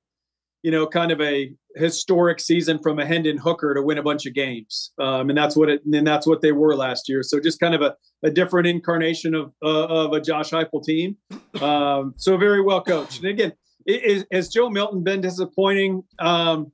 [0.63, 4.27] you know, kind of a historic season from a Hendon Hooker to win a bunch
[4.27, 7.23] of games, um, and that's what it and that's what they were last year.
[7.23, 11.17] So just kind of a, a different incarnation of uh, of a Josh Heupel team.
[11.61, 13.21] Um, so very well coached.
[13.21, 13.53] And again,
[13.87, 16.73] is, has Joe Milton been disappointing um,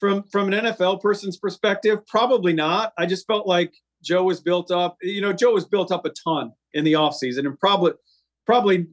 [0.00, 2.06] from from an NFL person's perspective?
[2.06, 2.92] Probably not.
[2.98, 4.96] I just felt like Joe was built up.
[5.00, 7.92] You know, Joe was built up a ton in the offseason and probably
[8.44, 8.86] probably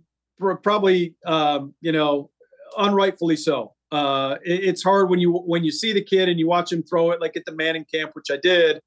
[0.64, 2.30] probably um, you know
[2.78, 3.74] unrightfully so.
[3.92, 6.84] Uh, it, it's hard when you when you see the kid and you watch him
[6.84, 8.82] throw it like at the Manning camp, which I did.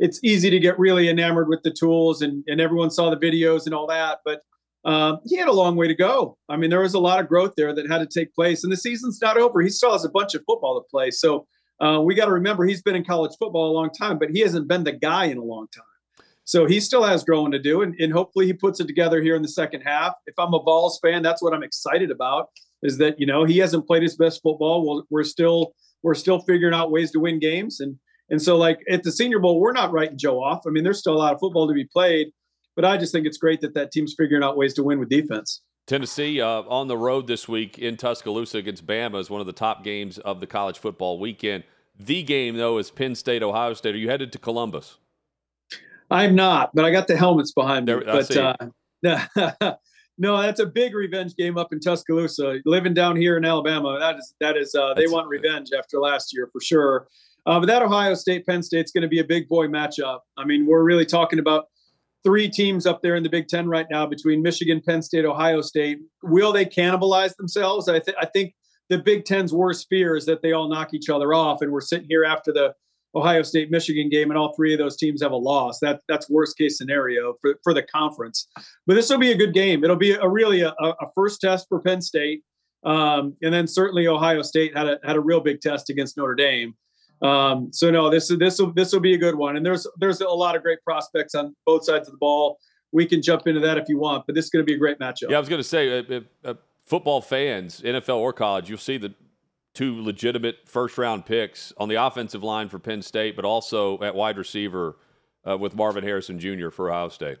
[0.00, 3.66] It's easy to get really enamored with the tools, and and everyone saw the videos
[3.66, 4.18] and all that.
[4.24, 4.42] But
[4.84, 6.36] um, he had a long way to go.
[6.48, 8.72] I mean, there was a lot of growth there that had to take place, and
[8.72, 9.60] the season's not over.
[9.60, 11.10] He still has a bunch of football to play.
[11.10, 11.46] So
[11.80, 14.40] uh, we got to remember he's been in college football a long time, but he
[14.40, 15.84] hasn't been the guy in a long time.
[16.44, 19.34] So he still has growing to do, and, and hopefully he puts it together here
[19.34, 20.12] in the second half.
[20.26, 22.50] If I'm a Vols fan, that's what I'm excited about.
[22.82, 24.86] Is that you know he hasn't played his best football.
[24.86, 27.96] Well, we're still we're still figuring out ways to win games, and
[28.28, 30.60] and so like at the Senior Bowl, we're not writing Joe off.
[30.66, 32.28] I mean, there's still a lot of football to be played,
[32.76, 35.08] but I just think it's great that that team's figuring out ways to win with
[35.08, 35.62] defense.
[35.86, 39.52] Tennessee uh, on the road this week in Tuscaloosa against Bama is one of the
[39.52, 41.64] top games of the college football weekend.
[41.98, 43.94] The game, though, is Penn State, Ohio State.
[43.94, 44.98] Are you headed to Columbus?
[46.10, 47.94] I'm not, but I got the helmets behind me.
[47.94, 48.56] There, but uh,
[50.18, 52.60] no, that's a big revenge game up in Tuscaloosa.
[52.64, 56.34] Living down here in Alabama, that is that is uh, they want revenge after last
[56.34, 57.08] year for sure.
[57.46, 60.20] Uh, but that Ohio State Penn State's going to be a big boy matchup.
[60.38, 61.66] I mean, we're really talking about
[62.24, 65.60] three teams up there in the Big Ten right now between Michigan, Penn State, Ohio
[65.60, 65.98] State.
[66.22, 67.88] Will they cannibalize themselves?
[67.88, 68.54] I, th- I think
[68.88, 71.82] the Big Ten's worst fear is that they all knock each other off, and we're
[71.82, 72.74] sitting here after the
[73.14, 75.78] Ohio State Michigan game, and all three of those teams have a loss.
[75.80, 78.48] That that's worst case scenario for, for the conference.
[78.86, 79.84] But this will be a good game.
[79.84, 82.42] It'll be a really a, a first test for Penn State,
[82.84, 86.34] um, and then certainly Ohio State had a had a real big test against Notre
[86.34, 86.74] Dame.
[87.22, 89.56] Um, so no, this this will this will be a good one.
[89.56, 92.58] And there's there's a lot of great prospects on both sides of the ball.
[92.92, 94.78] We can jump into that if you want, but this is going to be a
[94.78, 95.30] great matchup.
[95.30, 96.54] Yeah, I was going to say, uh, uh,
[96.86, 99.12] football fans, NFL or college, you'll see the
[99.74, 104.14] two legitimate first round picks on the offensive line for Penn State, but also at
[104.14, 104.96] wide receiver
[105.48, 106.70] uh, with Marvin Harrison Jr.
[106.70, 107.38] for Ohio State.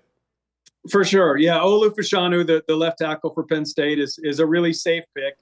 [0.90, 1.58] For sure, yeah.
[1.58, 5.34] Olu Fashanu, the, the left tackle for Penn State, is is a really safe pick.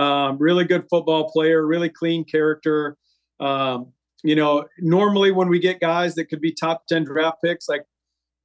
[0.00, 2.96] Um, really good football player, really clean character.
[3.40, 7.68] Um, you know, normally when we get guys that could be top ten draft picks,
[7.68, 7.84] like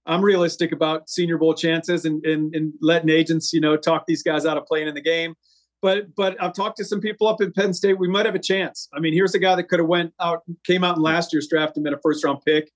[0.05, 4.23] I'm realistic about Senior Bowl chances and, and, and letting agents, you know, talk these
[4.23, 5.35] guys out of playing in the game
[5.81, 7.97] but but I've talked to some people up in Penn State.
[7.97, 8.89] We might have a chance.
[8.93, 11.47] I mean, here's a guy that could have went out, came out in last year's
[11.47, 12.71] draft and been a first round pick,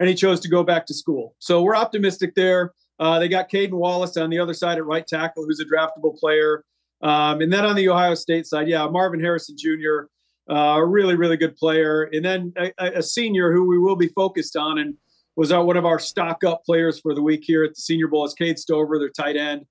[0.00, 1.34] and he chose to go back to school.
[1.38, 2.72] So we're optimistic there.
[2.98, 6.18] Uh, they got Caedan Wallace on the other side at right tackle, who's a draftable
[6.18, 6.64] player.
[7.00, 10.06] Um, and then on the Ohio State side, yeah, Marvin Harrison Jr.,
[10.50, 12.04] uh, a really, really good player.
[12.12, 14.94] And then a, a, senior who we will be focused on and
[15.36, 18.24] was one of our stock up players for the week here at the Senior Bowl
[18.24, 19.66] is Cade Stover, their tight end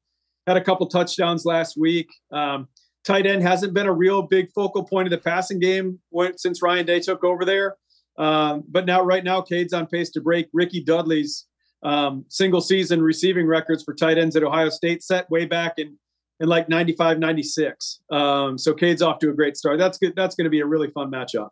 [0.48, 2.08] had a couple touchdowns last week.
[2.32, 2.68] Um,
[3.04, 6.00] tight end hasn't been a real big focal point of the passing game
[6.38, 7.76] since Ryan Day took over there.
[8.18, 11.46] Um, but now, right now, Cade's on pace to break Ricky Dudley's
[11.84, 15.98] um, single season receiving records for tight ends at Ohio State, set way back in
[16.40, 18.02] in like 95, 96.
[18.12, 19.80] Um, so Cade's off to a great start.
[19.80, 20.16] That's good.
[20.16, 21.50] That's going to be a really fun matchup.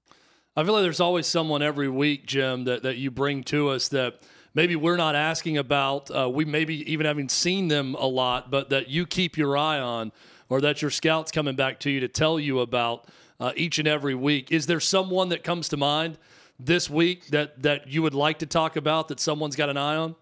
[0.55, 3.89] I feel like there's always someone every week, Jim, that, that you bring to us
[3.89, 4.21] that–
[4.55, 6.09] maybe we're not asking about.
[6.09, 9.79] Uh, we maybe even haven't seen them a lot, but that you keep your eye
[9.79, 10.11] on,
[10.49, 13.07] or that your scouts coming back to you to tell you about
[13.39, 14.51] uh, each and every week.
[14.51, 16.17] Is there someone that comes to mind
[16.59, 19.97] this week that that you would like to talk about that someone's got an eye
[19.97, 20.15] on?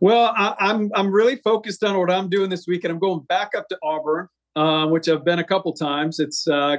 [0.00, 2.98] Well, I, am I'm, I'm really focused on what I'm doing this week, and I'm
[2.98, 6.20] going back up to Auburn, uh, which I've been a couple times.
[6.20, 6.78] It's uh,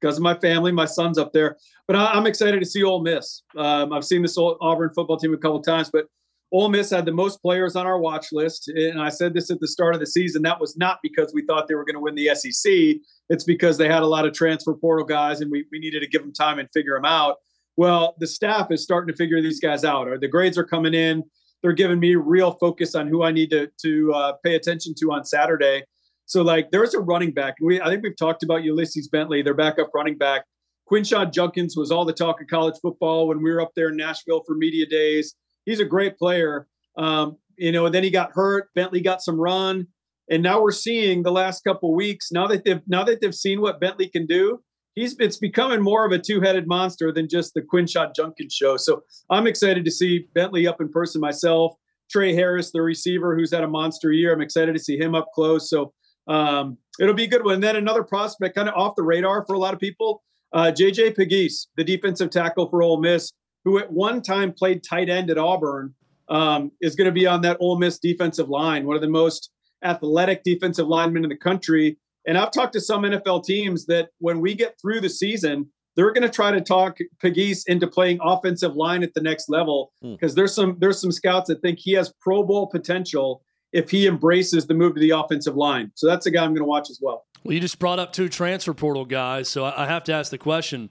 [0.00, 0.72] because of my family.
[0.72, 3.42] My son's up there, but I, am excited to see Ole Miss.
[3.56, 6.06] Um, I've seen this Auburn football team a couple times, but
[6.52, 9.58] Ole Miss had the most players on our watch list, and I said this at
[9.58, 10.42] the start of the season.
[10.42, 12.96] That was not because we thought they were going to win the SEC.
[13.28, 16.06] It's because they had a lot of transfer portal guys, and we we needed to
[16.06, 17.38] give them time and figure them out.
[17.76, 20.08] Well, the staff is starting to figure these guys out.
[20.20, 21.24] The grades are coming in.
[21.62, 25.12] They're giving me real focus on who I need to to uh, pay attention to
[25.12, 25.82] on Saturday.
[26.26, 27.54] So like there's a running back.
[27.60, 30.44] We I think we've talked about Ulysses Bentley, their backup running back.
[30.90, 33.96] Quinshon Judkins was all the talk of college football when we were up there in
[33.96, 35.34] Nashville for media days.
[35.64, 36.66] He's a great player.
[36.98, 38.68] Um, you know, and then he got hurt.
[38.74, 39.86] Bentley got some run.
[40.30, 43.60] And now we're seeing the last couple weeks, now that they've now that they've seen
[43.60, 44.62] what Bentley can do,
[44.94, 48.76] he's it's becoming more of a two-headed monster than just the Quinshon Judkins show.
[48.76, 51.74] So I'm excited to see Bentley up in person myself.
[52.10, 54.32] Tre Harris, the receiver who's had a monster year.
[54.32, 55.68] I'm excited to see him up close.
[55.68, 55.92] So
[56.26, 57.54] Um, it'll be a good one.
[57.54, 60.72] And then another prospect, kind of off the radar for a lot of people, uh,
[60.74, 63.32] JJ Pegues, the defensive tackle for Ole Miss,
[63.64, 65.94] who at one time played tight end at Auburn,
[66.28, 69.50] um, is going to be on that Ole Miss defensive line, one of the most
[69.82, 71.98] athletic defensive linemen in the country.
[72.26, 76.12] And I've talked to some NFL teams that when we get through the season, they're
[76.12, 80.32] going to try to talk Pegues into playing offensive line at the next level because
[80.32, 80.36] hmm.
[80.36, 83.42] there's some there's some scouts that think he has Pro Bowl potential
[83.74, 85.90] if he embraces the move to the offensive line.
[85.94, 87.26] So that's a guy I'm going to watch as well.
[87.42, 90.38] Well, you just brought up two transfer portal guys, so I have to ask the
[90.38, 90.88] question: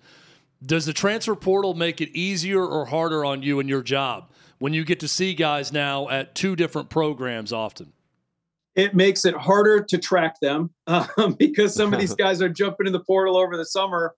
[0.63, 4.73] Does the transfer portal make it easier or harder on you and your job when
[4.73, 7.93] you get to see guys now at two different programs often?
[8.75, 12.85] It makes it harder to track them um, because some of these guys are jumping
[12.85, 14.13] in the portal over the summer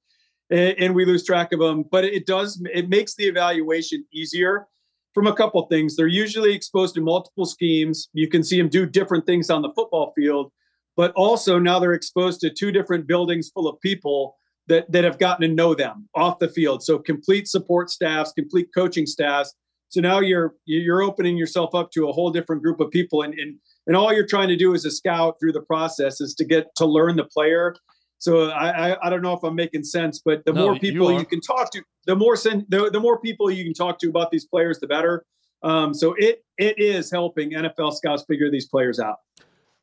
[0.49, 1.83] and, and we lose track of them.
[1.89, 4.67] But it does it makes the evaluation easier
[5.15, 5.95] from a couple things.
[5.95, 8.09] They're usually exposed to multiple schemes.
[8.13, 10.51] You can see them do different things on the football field,
[10.97, 14.35] but also now they're exposed to two different buildings full of people
[14.67, 16.83] that that have gotten to know them off the field.
[16.83, 19.55] So complete support staffs, complete coaching staffs.
[19.89, 23.33] So now you're you're opening yourself up to a whole different group of people, and
[23.35, 23.55] and
[23.87, 26.75] and all you're trying to do as a scout through the process is to get
[26.75, 27.73] to learn the player
[28.17, 31.11] so I, I, I don't know if I'm making sense, but the no, more people
[31.11, 33.99] you, you, can talk to, the more sen- the, the more people you can talk
[33.99, 35.25] to about these players, the better.
[35.63, 39.17] Um, so it it is helping NFL scouts figure these players out.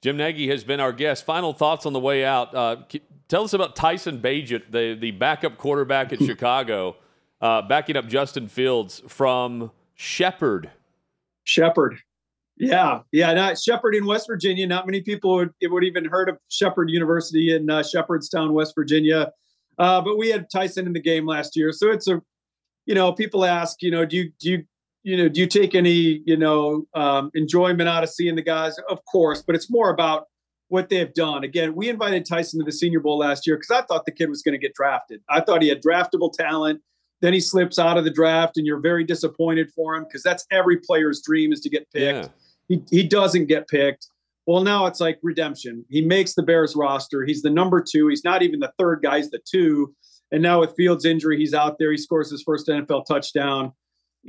[0.01, 1.25] Jim Nagy has been our guest.
[1.25, 2.55] Final thoughts on the way out.
[2.55, 2.77] Uh,
[3.29, 6.97] tell us about Tyson Bagent, the the backup quarterback at Chicago,
[7.41, 10.71] uh, backing up Justin Fields from Shepherd.
[11.45, 11.99] Shepherd.
[12.63, 13.35] Yeah, yeah.
[13.35, 14.69] Not Shepherd in West Virginia.
[14.69, 19.33] Not many people would would even heard of Shepherd University in uh, Shepherdstown, West Virginia.
[19.79, 22.23] Uh, but we had Tyson in the game last year, so it's a,
[22.87, 24.65] you know, people ask, you know, do you do you
[25.03, 28.79] you know do you take any you know um, enjoyment out of seeing the guys?
[28.89, 30.27] Of course, but it's more about
[30.69, 31.43] what they've done.
[31.43, 34.29] Again, we invited Tyson to the Senior Bowl last year because I thought the kid
[34.29, 35.21] was going to get drafted.
[35.29, 36.81] I thought he had draftable talent.
[37.23, 40.47] Then he slips out of the draft, and you're very disappointed for him because that's
[40.53, 42.27] every player's dream is to get picked.
[42.27, 42.33] Yeah
[42.91, 44.09] he, doesn't get picked.
[44.47, 45.85] Well, now it's like redemption.
[45.89, 47.25] He makes the Bears roster.
[47.25, 48.09] He's the number two.
[48.09, 49.95] He's not even the third guy, he's the two.
[50.31, 51.91] And now with Fields' injury, he's out there.
[51.91, 53.73] He scores his first NFL touchdown.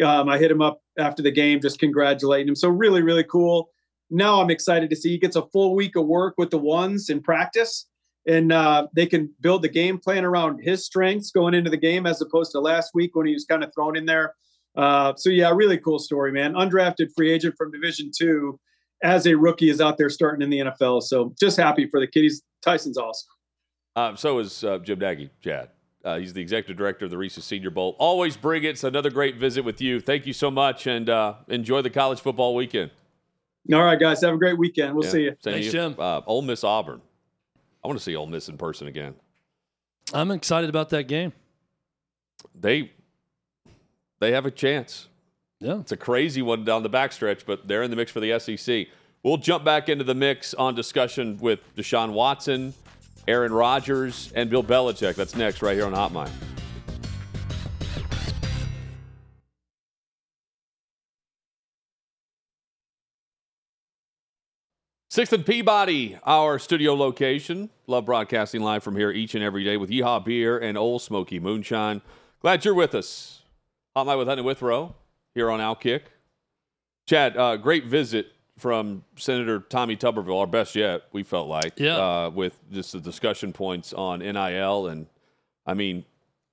[0.04, 2.56] Um, I hit him up after the game, just congratulating him.
[2.56, 3.70] So really, really cool.
[4.10, 7.10] Now I'm excited to see he gets a full week of work with the ones
[7.10, 7.88] in practice,
[8.28, 12.06] and uh, they can build the game plan around his strengths going into the game
[12.06, 14.34] as opposed to last week when he was kind of thrown in there
[14.76, 16.54] uh, so yeah, really cool story, man.
[16.54, 18.60] Undrafted free agent from Division Two,
[19.04, 21.04] as a rookie, is out there starting in the NFL.
[21.04, 22.42] So just happy for the kiddies.
[22.62, 23.30] Tyson's awesome.
[23.96, 25.70] Uh, so is uh, Jim Nagy, Chad.
[26.04, 27.96] Uh, he's the executive director of the Reese's Senior Bowl.
[27.98, 28.70] Always bring it.
[28.70, 30.02] It's another great visit with you.
[30.02, 32.92] Thank you so much, and uh, enjoy the college football weekend.
[33.72, 34.22] All right, guys.
[34.22, 34.96] Have a great weekend.
[34.96, 35.12] We'll yeah.
[35.12, 35.36] see you.
[35.42, 35.72] Thanks, you.
[35.72, 35.96] Jim.
[35.98, 37.02] Uh, Ole Miss Auburn.
[37.84, 39.16] I want to see Ole Miss in person again.
[40.14, 41.32] I'm excited about that game.
[42.56, 42.92] They
[44.24, 45.10] they have a chance.
[45.60, 45.80] Yeah.
[45.80, 48.88] It's a crazy one down the backstretch, but they're in the mix for the SEC.
[49.22, 52.74] We'll jump back into the mix on discussion with Deshaun Watson,
[53.28, 55.16] Aaron Rodgers, and Bill Belichick.
[55.16, 56.30] That's next, right here on Hot Mic.
[65.10, 67.70] Sixth and Peabody, our studio location.
[67.86, 71.40] Love broadcasting live from here each and every day with Yeehaw Beer and Old Smoky
[71.40, 72.02] Moonshine.
[72.42, 73.43] Glad you're with us.
[73.96, 74.96] Hot Mic with Hutton & Withrow
[75.36, 76.02] here on Outkick.
[77.06, 78.28] Chad, uh, great visit
[78.58, 81.98] from Senator Tommy Tuberville, our best yet, we felt like, yeah.
[81.98, 84.88] Uh, with just the discussion points on NIL.
[84.88, 85.06] And
[85.66, 86.06] I mean,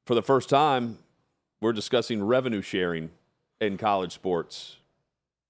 [0.07, 0.99] for the first time,
[1.63, 3.11] we're discussing revenue sharing
[3.61, 4.77] in college sports,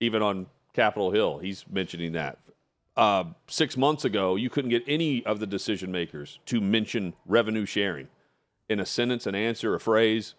[0.00, 1.38] even on Capitol Hill.
[1.38, 2.38] He's mentioning that.
[2.96, 7.64] Uh, six months ago, you couldn't get any of the decision makers to mention revenue
[7.64, 8.08] sharing
[8.68, 10.34] in a sentence, an answer, a phrase.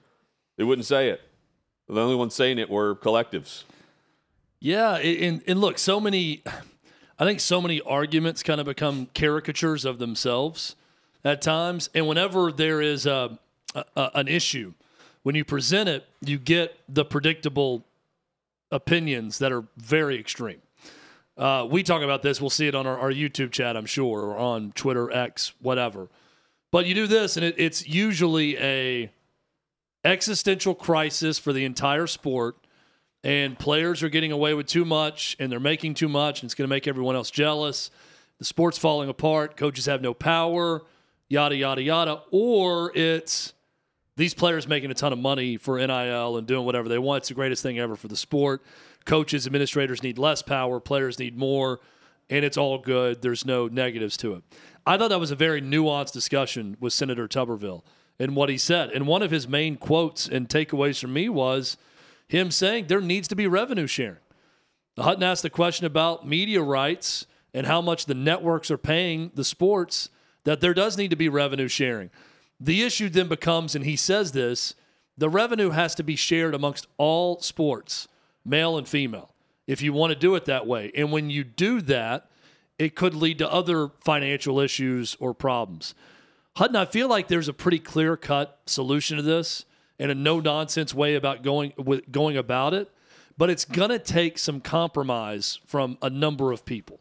[0.58, 1.22] They wouldn't say it.
[1.92, 3.64] The only ones saying it were collectives.
[4.62, 6.42] Yeah, and and look, so many.
[7.20, 10.76] I think so many arguments kind of become caricatures of themselves
[11.26, 13.38] at times, and whenever there is a,
[13.76, 14.74] a an issue,
[15.24, 17.84] when you present it, you get the predictable
[18.72, 20.62] opinions that are very extreme.
[21.38, 22.40] Uh, we talk about this.
[22.40, 26.08] We'll see it on our, our, YouTube chat, I'm sure, or on Twitter, X, whatever.
[26.72, 29.12] But you do this, and it, it's usually a
[30.04, 32.58] existential crisis for the entire sport,
[33.24, 36.56] and players are getting away with too much, and they're making too much, and it's
[36.56, 37.92] going to make everyone else jealous.
[38.40, 39.56] The sport's falling apart.
[39.58, 40.82] Coaches have no power,
[41.30, 42.22] yada, yada, yada.
[42.32, 43.54] Or it's
[44.18, 47.20] these players making a ton of money for NIL and doing whatever they want.
[47.20, 48.64] It's the greatest thing ever for the sport.
[49.06, 51.80] Coaches, administrators need less power, players need more.
[52.32, 53.22] and it's all good.
[53.22, 54.44] There's no negatives to it.
[54.86, 57.84] I thought that was a very nuanced discussion with Senator Tuberville
[58.22, 58.92] and what he said.
[58.92, 61.76] And one of his main quotes and takeaways from me was
[62.28, 64.18] him saying there needs to be revenue sharing.
[64.98, 69.44] Hutton asked the question about media rights and how much the networks are paying the
[69.44, 70.10] sports,
[70.44, 72.12] that there does need to be revenue sharing.
[72.60, 74.76] The issue then becomes, and he says this
[75.18, 78.08] the revenue has to be shared amongst all sports,
[78.46, 79.34] male and female,
[79.66, 80.92] if you want to do it that way.
[80.96, 82.30] And when you do that,
[82.78, 85.96] it could lead to other financial issues or problems.
[86.58, 89.66] Hutton, I feel like there's a pretty clear cut solution to this
[90.00, 92.92] and a no nonsense way about going with going about it,
[93.38, 97.00] but it's going to take some compromise from a number of people.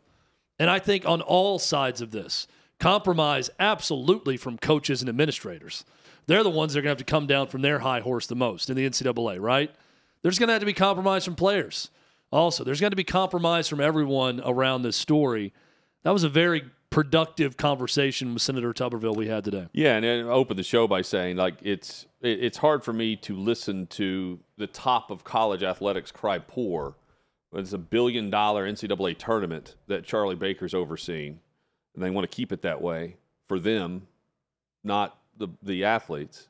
[0.59, 2.47] And I think on all sides of this,
[2.79, 5.85] compromise absolutely from coaches and administrators.
[6.27, 8.27] They're the ones that are going to have to come down from their high horse
[8.27, 9.71] the most in the NCAA, right?
[10.23, 11.91] There's going to have to be compromise from players.
[12.31, 15.53] Also, there's going to be compromise from everyone around this story.
[16.05, 19.69] That was a very productive conversation with Senator Tuberville we had today.
[19.73, 23.37] Yeah, and I opened the show by saying like it's it's hard for me to
[23.37, 26.95] listen to the top of college athletics cry poor
[27.53, 31.41] it's a billion dollar NCAA tournament that Charlie Baker's overseeing,
[31.95, 33.17] and they want to keep it that way
[33.49, 34.07] for them,
[34.85, 36.49] not the the athletes.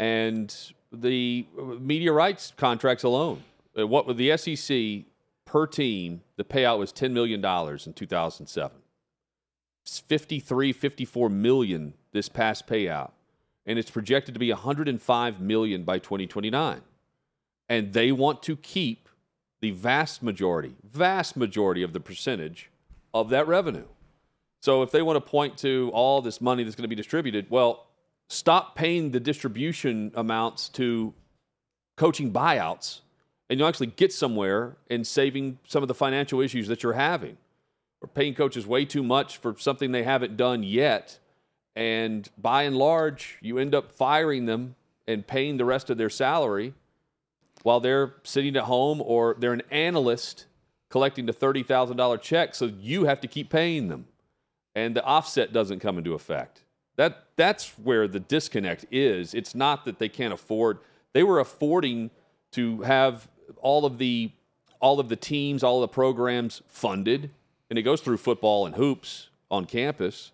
[0.00, 0.54] And
[0.92, 1.46] the
[1.78, 3.44] media rights contracts alone,
[3.78, 5.04] uh, what with the SEC
[5.44, 8.76] per team, the payout was $10 million in 2007.
[8.76, 8.83] It's
[9.84, 13.12] 53, 54 million this past payout.
[13.66, 16.80] And it's projected to be 105 million by 2029.
[17.68, 19.08] And they want to keep
[19.60, 22.70] the vast majority, vast majority of the percentage
[23.14, 23.86] of that revenue.
[24.60, 27.46] So if they want to point to all this money that's going to be distributed,
[27.48, 27.86] well,
[28.28, 31.14] stop paying the distribution amounts to
[31.96, 33.00] coaching buyouts
[33.48, 37.36] and you'll actually get somewhere in saving some of the financial issues that you're having.
[38.06, 41.18] Paying coaches way too much for something they haven't done yet.
[41.76, 44.76] And by and large, you end up firing them
[45.06, 46.74] and paying the rest of their salary
[47.62, 50.46] while they're sitting at home or they're an analyst
[50.90, 54.06] collecting the $30,000 check, so you have to keep paying them.
[54.76, 56.62] And the offset doesn't come into effect.
[56.96, 59.34] That, that's where the disconnect is.
[59.34, 60.78] It's not that they can't afford,
[61.12, 62.10] they were affording
[62.52, 63.28] to have
[63.60, 64.30] all of the
[64.80, 67.30] all of the teams, all of the programs funded,
[67.70, 70.32] and it goes through football and hoops on campus.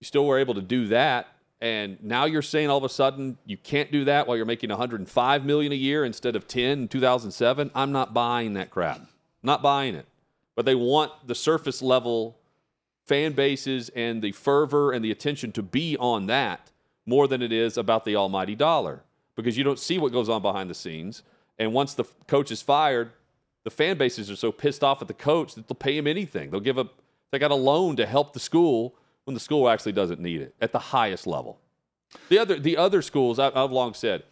[0.00, 1.28] You still were able to do that.
[1.60, 4.70] And now you're saying all of a sudden you can't do that while you're making
[4.70, 9.00] 105 million a year instead of 10 in 2007 i'm not buying that crap.
[9.42, 10.06] Not buying it.
[10.54, 12.36] But they want the surface level
[13.06, 16.72] fan bases and the fervor and the attention to be on that
[17.06, 19.02] more than it is about the almighty dollar.
[19.34, 21.22] Because you don't see what goes on behind the scenes.
[21.58, 23.12] And once the coach is fired
[23.66, 26.50] the fan bases are so pissed off at the coach that they'll pay him anything
[26.50, 26.88] they'll give a
[27.30, 28.94] they got a loan to help the school
[29.24, 31.58] when the school actually doesn't need it at the highest level.
[32.28, 34.22] The other, the other schools, I've long said,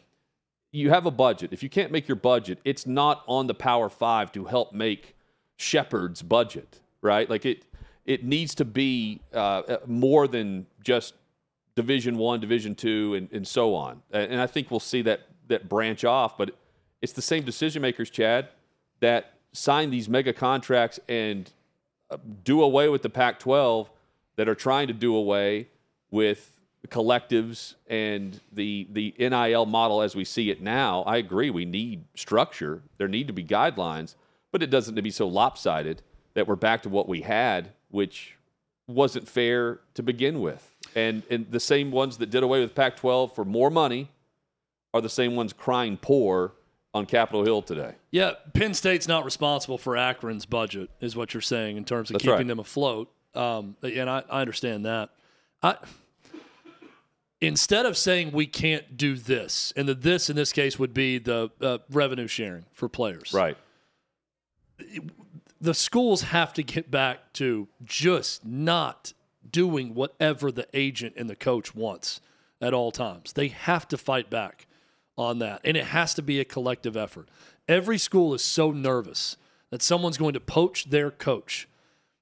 [0.70, 1.52] you have a budget.
[1.52, 5.14] If you can't make your budget, it's not on the Power Five to help make
[5.56, 7.28] Shepherd's budget, right?
[7.28, 7.64] Like it,
[8.06, 11.14] it needs to be uh, more than just
[11.74, 14.02] Division One, Division Two, and, and so on.
[14.12, 16.38] And I think we'll see that that branch off.
[16.38, 16.56] But
[17.02, 18.48] it's the same decision makers, Chad,
[19.04, 21.52] that sign these mega contracts and
[22.10, 23.88] uh, do away with the Pac-12
[24.36, 25.68] that are trying to do away
[26.10, 31.02] with collectives and the the NIL model as we see it now.
[31.02, 32.82] I agree we need structure.
[32.98, 34.14] There need to be guidelines,
[34.52, 36.02] but it doesn't need to be so lopsided
[36.34, 38.36] that we're back to what we had, which
[38.86, 40.74] wasn't fair to begin with.
[40.94, 44.10] And and the same ones that did away with Pac-12 for more money
[44.92, 46.52] are the same ones crying poor
[46.94, 47.96] on Capitol Hill today.
[48.12, 52.14] Yeah, Penn State's not responsible for Akron's budget, is what you're saying in terms of
[52.14, 52.46] That's keeping right.
[52.46, 53.10] them afloat.
[53.34, 55.10] Um, and I, I understand that.
[55.62, 55.76] I
[57.40, 61.18] instead of saying we can't do this, and the this in this case would be
[61.18, 63.56] the uh, revenue sharing for players, right?
[65.60, 69.12] The schools have to get back to just not
[69.50, 72.20] doing whatever the agent and the coach wants
[72.60, 73.32] at all times.
[73.32, 74.66] They have to fight back
[75.16, 77.28] on that, and it has to be a collective effort.
[77.68, 79.36] Every school is so nervous
[79.70, 81.68] that someone's going to poach their coach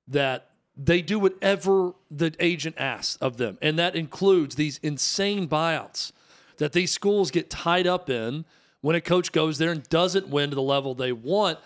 [0.08, 3.58] that they do whatever the agent asks of them.
[3.60, 6.12] And that includes these insane buyouts
[6.58, 8.44] that these schools get tied up in
[8.80, 11.58] when a coach goes there and doesn't win to the level they want.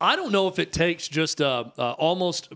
[0.00, 2.52] I don't know if it takes just uh, uh, almost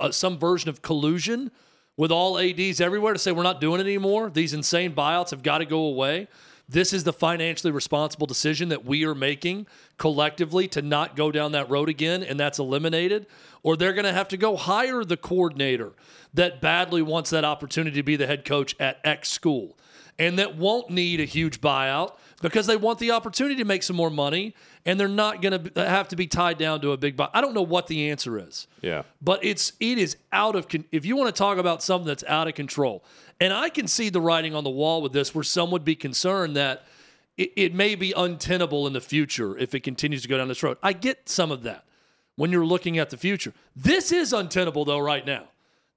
[0.00, 1.50] uh, some version of collusion
[1.96, 4.30] with all ADs everywhere to say we're not doing it anymore.
[4.30, 6.28] These insane buyouts have got to go away.
[6.68, 9.66] This is the financially responsible decision that we are making
[9.98, 13.26] collectively to not go down that road again, and that's eliminated,
[13.62, 15.92] or they're going to have to go hire the coordinator
[16.32, 19.76] that badly wants that opportunity to be the head coach at X school
[20.18, 22.12] and that won't need a huge buyout
[22.42, 24.54] because they want the opportunity to make some more money
[24.84, 27.28] and they're not going to have to be tied down to a big buy.
[27.32, 28.66] I don't know what the answer is.
[28.82, 29.02] Yeah.
[29.22, 32.24] But it's it is out of con- if you want to talk about something that's
[32.24, 33.02] out of control.
[33.40, 35.94] And I can see the writing on the wall with this where some would be
[35.96, 36.84] concerned that
[37.36, 40.62] it, it may be untenable in the future if it continues to go down this
[40.62, 40.78] road.
[40.82, 41.84] I get some of that
[42.36, 43.52] when you're looking at the future.
[43.74, 45.44] This is untenable though right now.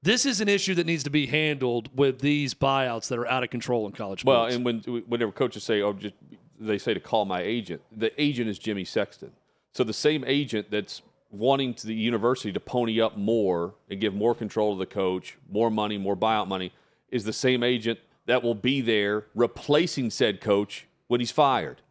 [0.04, 3.44] This is an issue that needs to be handled with these buyouts that are out
[3.44, 4.56] of control in college Well, sports.
[4.56, 6.14] and when whenever coaches say, "Oh, just,"
[6.60, 7.82] they say to call my agent.
[7.92, 9.32] The agent is Jimmy Sexton.
[9.74, 14.14] So the same agent that's wanting to the university to pony up more and give
[14.14, 16.72] more control to the coach, more money, more buyout money,
[17.10, 21.82] is the same agent that will be there replacing said coach when he's fired,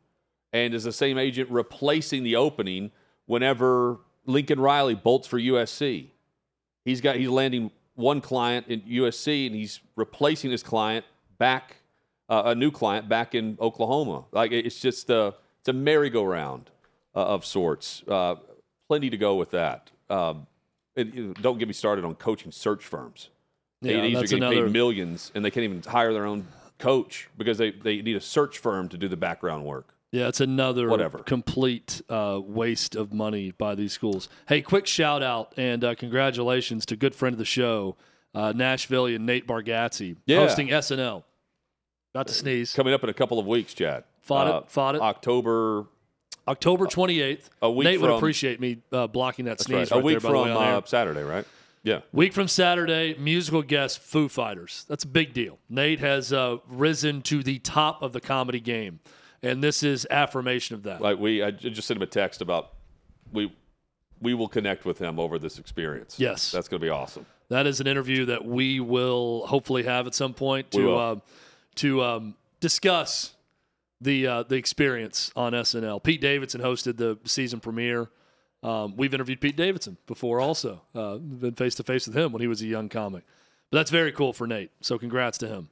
[0.52, 2.90] and is the same agent replacing the opening
[3.26, 6.08] whenever Lincoln Riley bolts for USC.
[6.84, 11.04] He's got he's landing one client in USC and he's replacing his client
[11.38, 11.76] back
[12.28, 14.24] uh, a new client back in Oklahoma.
[14.32, 16.70] Like it's just a it's a merry-go-round
[17.14, 18.02] uh, of sorts.
[18.06, 18.36] Uh,
[18.86, 19.90] plenty to go with that.
[20.08, 20.46] Um,
[20.94, 23.30] don't get me started on coaching search firms.
[23.82, 26.46] Yeah, ADs are getting another- paid millions and they can't even hire their own
[26.78, 29.94] coach because they, they need a search firm to do the background work.
[30.12, 31.18] Yeah, it's another Whatever.
[31.18, 34.28] complete uh, waste of money by these schools.
[34.48, 37.96] Hey, quick shout out and uh, congratulations to good friend of the show,
[38.34, 40.38] uh, Nashville and Nate Bargatze, Yeah.
[40.38, 41.24] hosting SNL.
[42.14, 42.72] Not to sneeze.
[42.72, 44.04] Coming up in a couple of weeks, Chad.
[44.22, 44.70] Fought Uh, it.
[44.70, 45.00] Fought it.
[45.02, 45.86] October
[46.48, 47.50] October 28th.
[47.60, 49.96] a week Nate would appreciate me uh, blocking that sneeze right.
[49.96, 51.44] right, a week there, by the way, from uh, Saturday, right?
[51.86, 52.00] Yeah.
[52.12, 54.84] Week from Saturday, musical guest Foo Fighters.
[54.88, 55.60] That's a big deal.
[55.68, 58.98] Nate has uh, risen to the top of the comedy game,
[59.40, 61.00] and this is affirmation of that.
[61.00, 62.72] Like we, I just sent him a text about
[63.32, 63.52] we
[64.20, 66.18] we will connect with him over this experience.
[66.18, 66.50] Yes.
[66.50, 67.24] that's going to be awesome.
[67.50, 71.16] That is an interview that we will hopefully have at some point to uh,
[71.76, 73.32] to um, discuss
[74.00, 76.02] the uh, the experience on SNL.
[76.02, 78.08] Pete Davidson hosted the season premiere.
[78.66, 82.42] Um, we've interviewed Pete Davidson before, also uh, been face to face with him when
[82.42, 83.22] he was a young comic.
[83.70, 84.70] But that's very cool for Nate.
[84.80, 85.68] So congrats to him.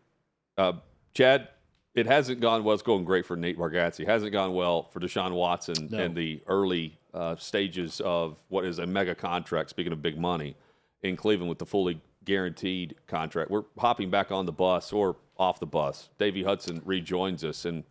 [0.57, 0.75] Uh,
[1.13, 1.49] Chad,
[1.95, 2.75] it hasn't gone well.
[2.75, 4.01] It's going great for Nate Bargatze.
[4.01, 5.99] It hasn't gone well for Deshaun Watson No.
[5.99, 9.71] and the early uh, stages of what is a mega contract.
[9.71, 10.57] Speaking of big money
[11.03, 15.59] in Cleveland with the fully guaranteed contract, we're hopping back on the bus or off
[15.59, 16.11] the bus.
[16.19, 17.83] Davey Hudson rejoins us, and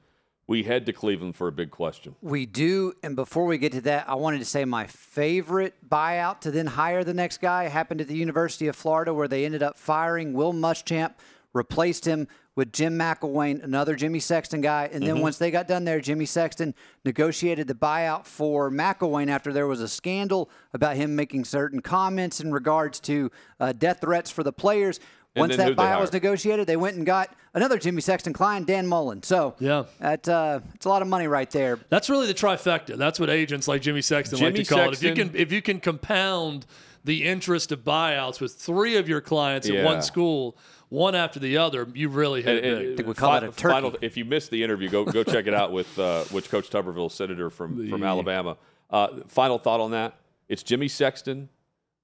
[0.47, 2.15] we head to Cleveland for a big question.
[2.21, 6.41] We do, and before we get to that, I wanted to say my favorite buyout
[6.41, 9.63] to then hire the next guy happened at the University of Florida, where they ended
[9.63, 11.13] up firing Will Muschamp,
[11.53, 15.85] replaced him with Jim McElwain, another Jimmy Sexton guy, and then once they got done
[15.85, 21.15] there, Jimmy Sexton negotiated the buyout for McElwain after there was a scandal about him
[21.15, 24.99] making certain comments in regards to uh, death threats for the players.
[25.35, 28.85] And Once that buyout was negotiated, they went and got another Jimmy Sexton client, Dan
[28.85, 29.23] Mullen.
[29.23, 29.85] So Yeah.
[29.99, 31.79] that uh, it's a lot of money right there.
[31.89, 32.97] That's really the trifecta.
[32.97, 34.93] That's what agents like Jimmy Sexton like to call it.
[34.93, 36.65] If you can if you can compound
[37.03, 40.55] the interest of buyouts with three of your clients at one school,
[40.89, 42.97] one after the other, you really hit it And- big.
[42.97, 43.73] think we call fi- it a turkey.
[43.73, 46.69] Final, if you missed the interview, go go check it out with uh, which Coach
[46.69, 48.55] Tuberville, senator from from Alabama.
[48.91, 50.13] Uh, final thought on that:
[50.47, 51.49] it's Jimmy Sexton,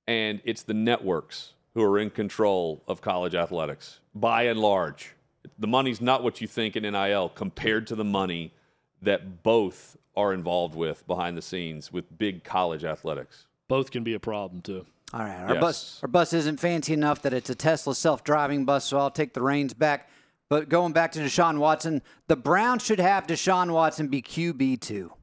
[0.07, 5.15] and it's the networks who are in control of college athletics by and large.
[5.57, 8.53] The money's not what you think in NIL compared to the money
[9.01, 13.45] that both are involved with behind the scenes with big college athletics.
[13.67, 14.85] Both can be a problem too.
[15.13, 15.61] All right, our Yes.
[15.61, 19.33] bus our bus isn't fancy enough that it's a Tesla self-driving bus, so I'll take
[19.33, 20.09] the reins back.
[20.49, 25.13] But going back to Deshaun Watson, the Browns should have Deshaun Watson be QB two.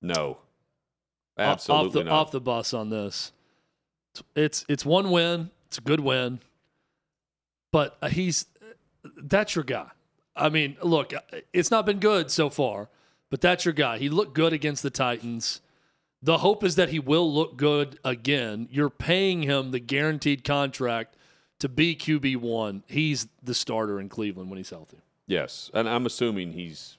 [0.00, 0.38] No,
[1.38, 2.12] Off- absolutely off the, not.
[2.12, 3.32] off the bus on this.
[4.36, 5.50] It's it's one win.
[5.72, 6.40] It's a good win.
[7.70, 8.44] But uh, he's
[9.16, 9.88] that's your guy.
[10.36, 11.20] I mean, look, uh,
[11.54, 12.90] it's not been good so far,
[13.30, 13.96] but that's your guy.
[13.96, 15.62] He looked good against the Titans.
[16.20, 18.68] The hope is that he will look good again.
[18.70, 21.16] You're paying him the guaranteed contract
[21.60, 22.82] to be QB1.
[22.86, 24.98] He's the starter in Cleveland when he's healthy.
[25.26, 26.98] Yes, and I'm assuming he's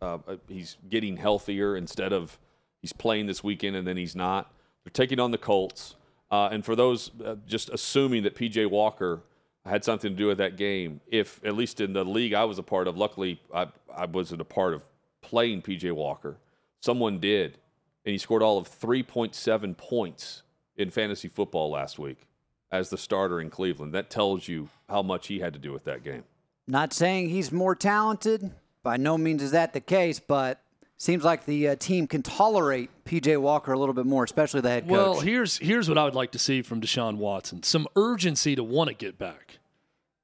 [0.00, 2.38] uh, he's getting healthier instead of
[2.80, 4.52] he's playing this weekend and then he's not.
[4.84, 5.96] They're taking on the Colts,
[6.34, 9.20] uh, and for those uh, just assuming that PJ Walker
[9.64, 12.58] had something to do with that game, if at least in the league I was
[12.58, 14.84] a part of, luckily I I wasn't a part of
[15.22, 16.38] playing PJ Walker.
[16.80, 17.58] Someone did,
[18.04, 20.42] and he scored all of 3.7 points
[20.76, 22.26] in fantasy football last week
[22.72, 23.94] as the starter in Cleveland.
[23.94, 26.24] That tells you how much he had to do with that game.
[26.66, 28.50] Not saying he's more talented,
[28.82, 30.60] by no means is that the case, but
[30.96, 34.70] seems like the uh, team can tolerate PJ Walker a little bit more, especially the
[34.70, 34.90] head coach.
[34.90, 38.64] Well, here's here's what I would like to see from Deshaun Watson: some urgency to
[38.64, 39.58] want to get back.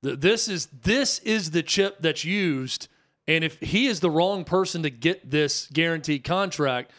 [0.02, 2.88] This is this is the chip that's used,
[3.28, 6.90] and if he is the wrong person to get this guaranteed contract,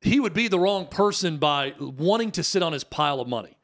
[0.00, 3.56] he would be the wrong person by wanting to sit on his pile of money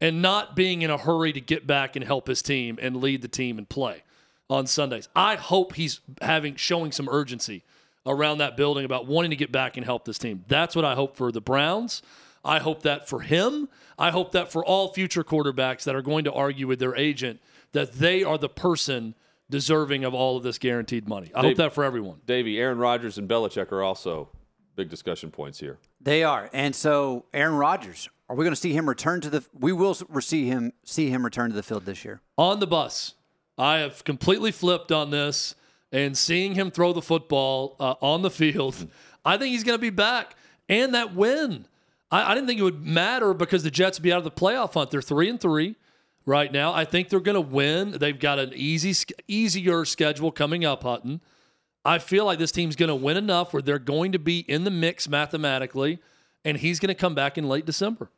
[0.00, 3.22] and not being in a hurry to get back and help his team and lead
[3.22, 4.02] the team and play
[4.50, 5.08] on Sundays.
[5.16, 7.62] I hope he's having showing some urgency
[8.06, 10.44] around that building about wanting to get back and help this team.
[10.48, 12.02] That's what I hope for the Browns.
[12.44, 13.68] I hope that for him.
[13.98, 17.40] I hope that for all future quarterbacks that are going to argue with their agent
[17.72, 19.14] that they are the person
[19.48, 21.30] deserving of all of this guaranteed money.
[21.34, 22.20] I Dave, hope that for everyone.
[22.26, 24.30] Davey, Aaron Rodgers and Belichick are also
[24.74, 25.78] big discussion points here.
[26.00, 26.50] They are.
[26.52, 29.94] And so Aaron Rodgers, are we going to see him return to the we will
[29.94, 32.20] see him see him return to the field this year?
[32.36, 33.14] On the bus.
[33.58, 35.54] I have completely flipped on this
[35.92, 38.88] and seeing him throw the football uh, on the field,
[39.24, 40.34] I think he's going to be back.
[40.68, 41.66] And that win,
[42.10, 44.30] I, I, didn't think it would matter because the Jets would be out of the
[44.30, 44.90] playoff hunt.
[44.90, 45.76] They're three and three
[46.24, 46.72] right now.
[46.72, 47.92] I think they're going to win.
[47.92, 48.94] They've got an easy,
[49.28, 51.20] easier schedule coming up, Hutton.
[51.84, 54.64] I feel like this team's going to win enough where they're going to be in
[54.64, 55.98] the mix mathematically,
[56.44, 58.08] and he's going to come back in late December.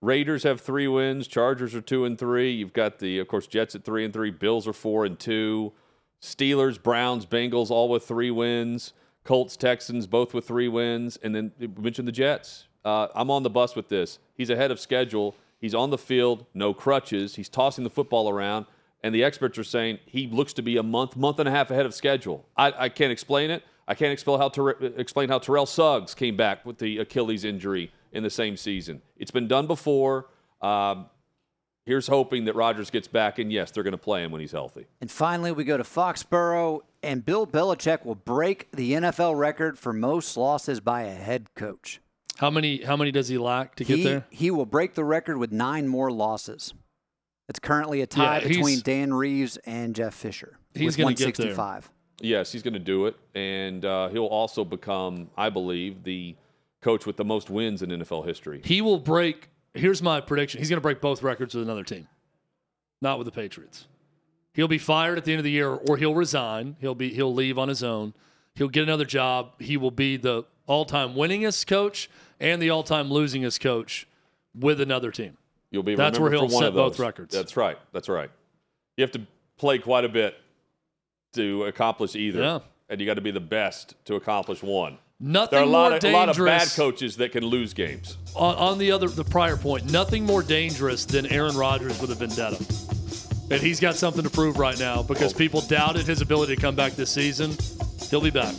[0.00, 1.26] Raiders have three wins.
[1.26, 2.52] Chargers are two and three.
[2.52, 4.30] You've got the, of course, Jets at three and three.
[4.30, 5.72] Bills are four and two.
[6.20, 8.92] Steelers, Browns, Bengals, all with three wins.
[9.24, 11.18] Colts, Texans, both with three wins.
[11.22, 12.66] And then we mentioned the Jets.
[12.84, 14.18] Uh, I'm on the bus with this.
[14.34, 15.34] He's ahead of schedule.
[15.60, 17.34] He's on the field, no crutches.
[17.34, 18.66] He's tossing the football around.
[19.02, 21.70] And the experts are saying he looks to be a month, month and a half
[21.70, 22.46] ahead of schedule.
[22.56, 23.62] I, I can't explain it.
[23.86, 27.92] I can't explain how, Ter- explain how Terrell Suggs came back with the Achilles injury
[28.12, 29.02] in the same season.
[29.18, 30.26] It's been done before.
[30.62, 31.06] Um,
[31.88, 34.52] Here's hoping that Rodgers gets back, and yes, they're going to play him when he's
[34.52, 34.84] healthy.
[35.00, 39.94] And finally, we go to Foxborough, and Bill Belichick will break the NFL record for
[39.94, 42.02] most losses by a head coach.
[42.36, 42.82] How many?
[42.84, 44.26] How many does he lack to he, get there?
[44.28, 46.74] He will break the record with nine more losses.
[47.48, 50.58] It's currently a tie yeah, between Dan Reeves and Jeff Fisher.
[50.74, 51.80] He's going to get there.
[52.20, 56.36] Yes, he's going to do it, and uh, he'll also become, I believe, the
[56.82, 58.60] coach with the most wins in NFL history.
[58.62, 60.58] He will break here's my prediction.
[60.58, 62.08] He's going to break both records with another team,
[63.00, 63.86] not with the Patriots.
[64.52, 66.76] He'll be fired at the end of the year, or he'll resign.
[66.80, 68.14] He'll be he'll leave on his own.
[68.54, 69.52] He'll get another job.
[69.60, 72.10] He will be the all-time winningest coach
[72.40, 74.08] and the all-time losingest coach
[74.54, 75.36] with another team.
[75.70, 77.34] You'll be that's where he'll set both records.
[77.34, 77.78] That's right.
[77.92, 78.30] That's right.
[78.96, 79.20] You have to
[79.58, 80.34] play quite a bit
[81.34, 82.58] to accomplish either, yeah.
[82.88, 84.98] and you got to be the best to accomplish one.
[85.20, 86.38] Nothing there are a more lot of, dangerous.
[86.38, 88.18] A lot of bad coaches that can lose games.
[88.36, 92.14] On, on, the other, the prior point, nothing more dangerous than Aaron Rodgers with a
[92.14, 92.56] vendetta,
[93.50, 95.38] and he's got something to prove right now because oh.
[95.38, 97.56] people doubted his ability to come back this season.
[98.10, 98.54] He'll be back.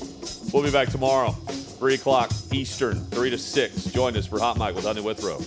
[0.52, 3.86] We'll be back tomorrow, three o'clock Eastern, three to six.
[3.86, 5.38] Join us for Hot Mic with Hutton & Withrow.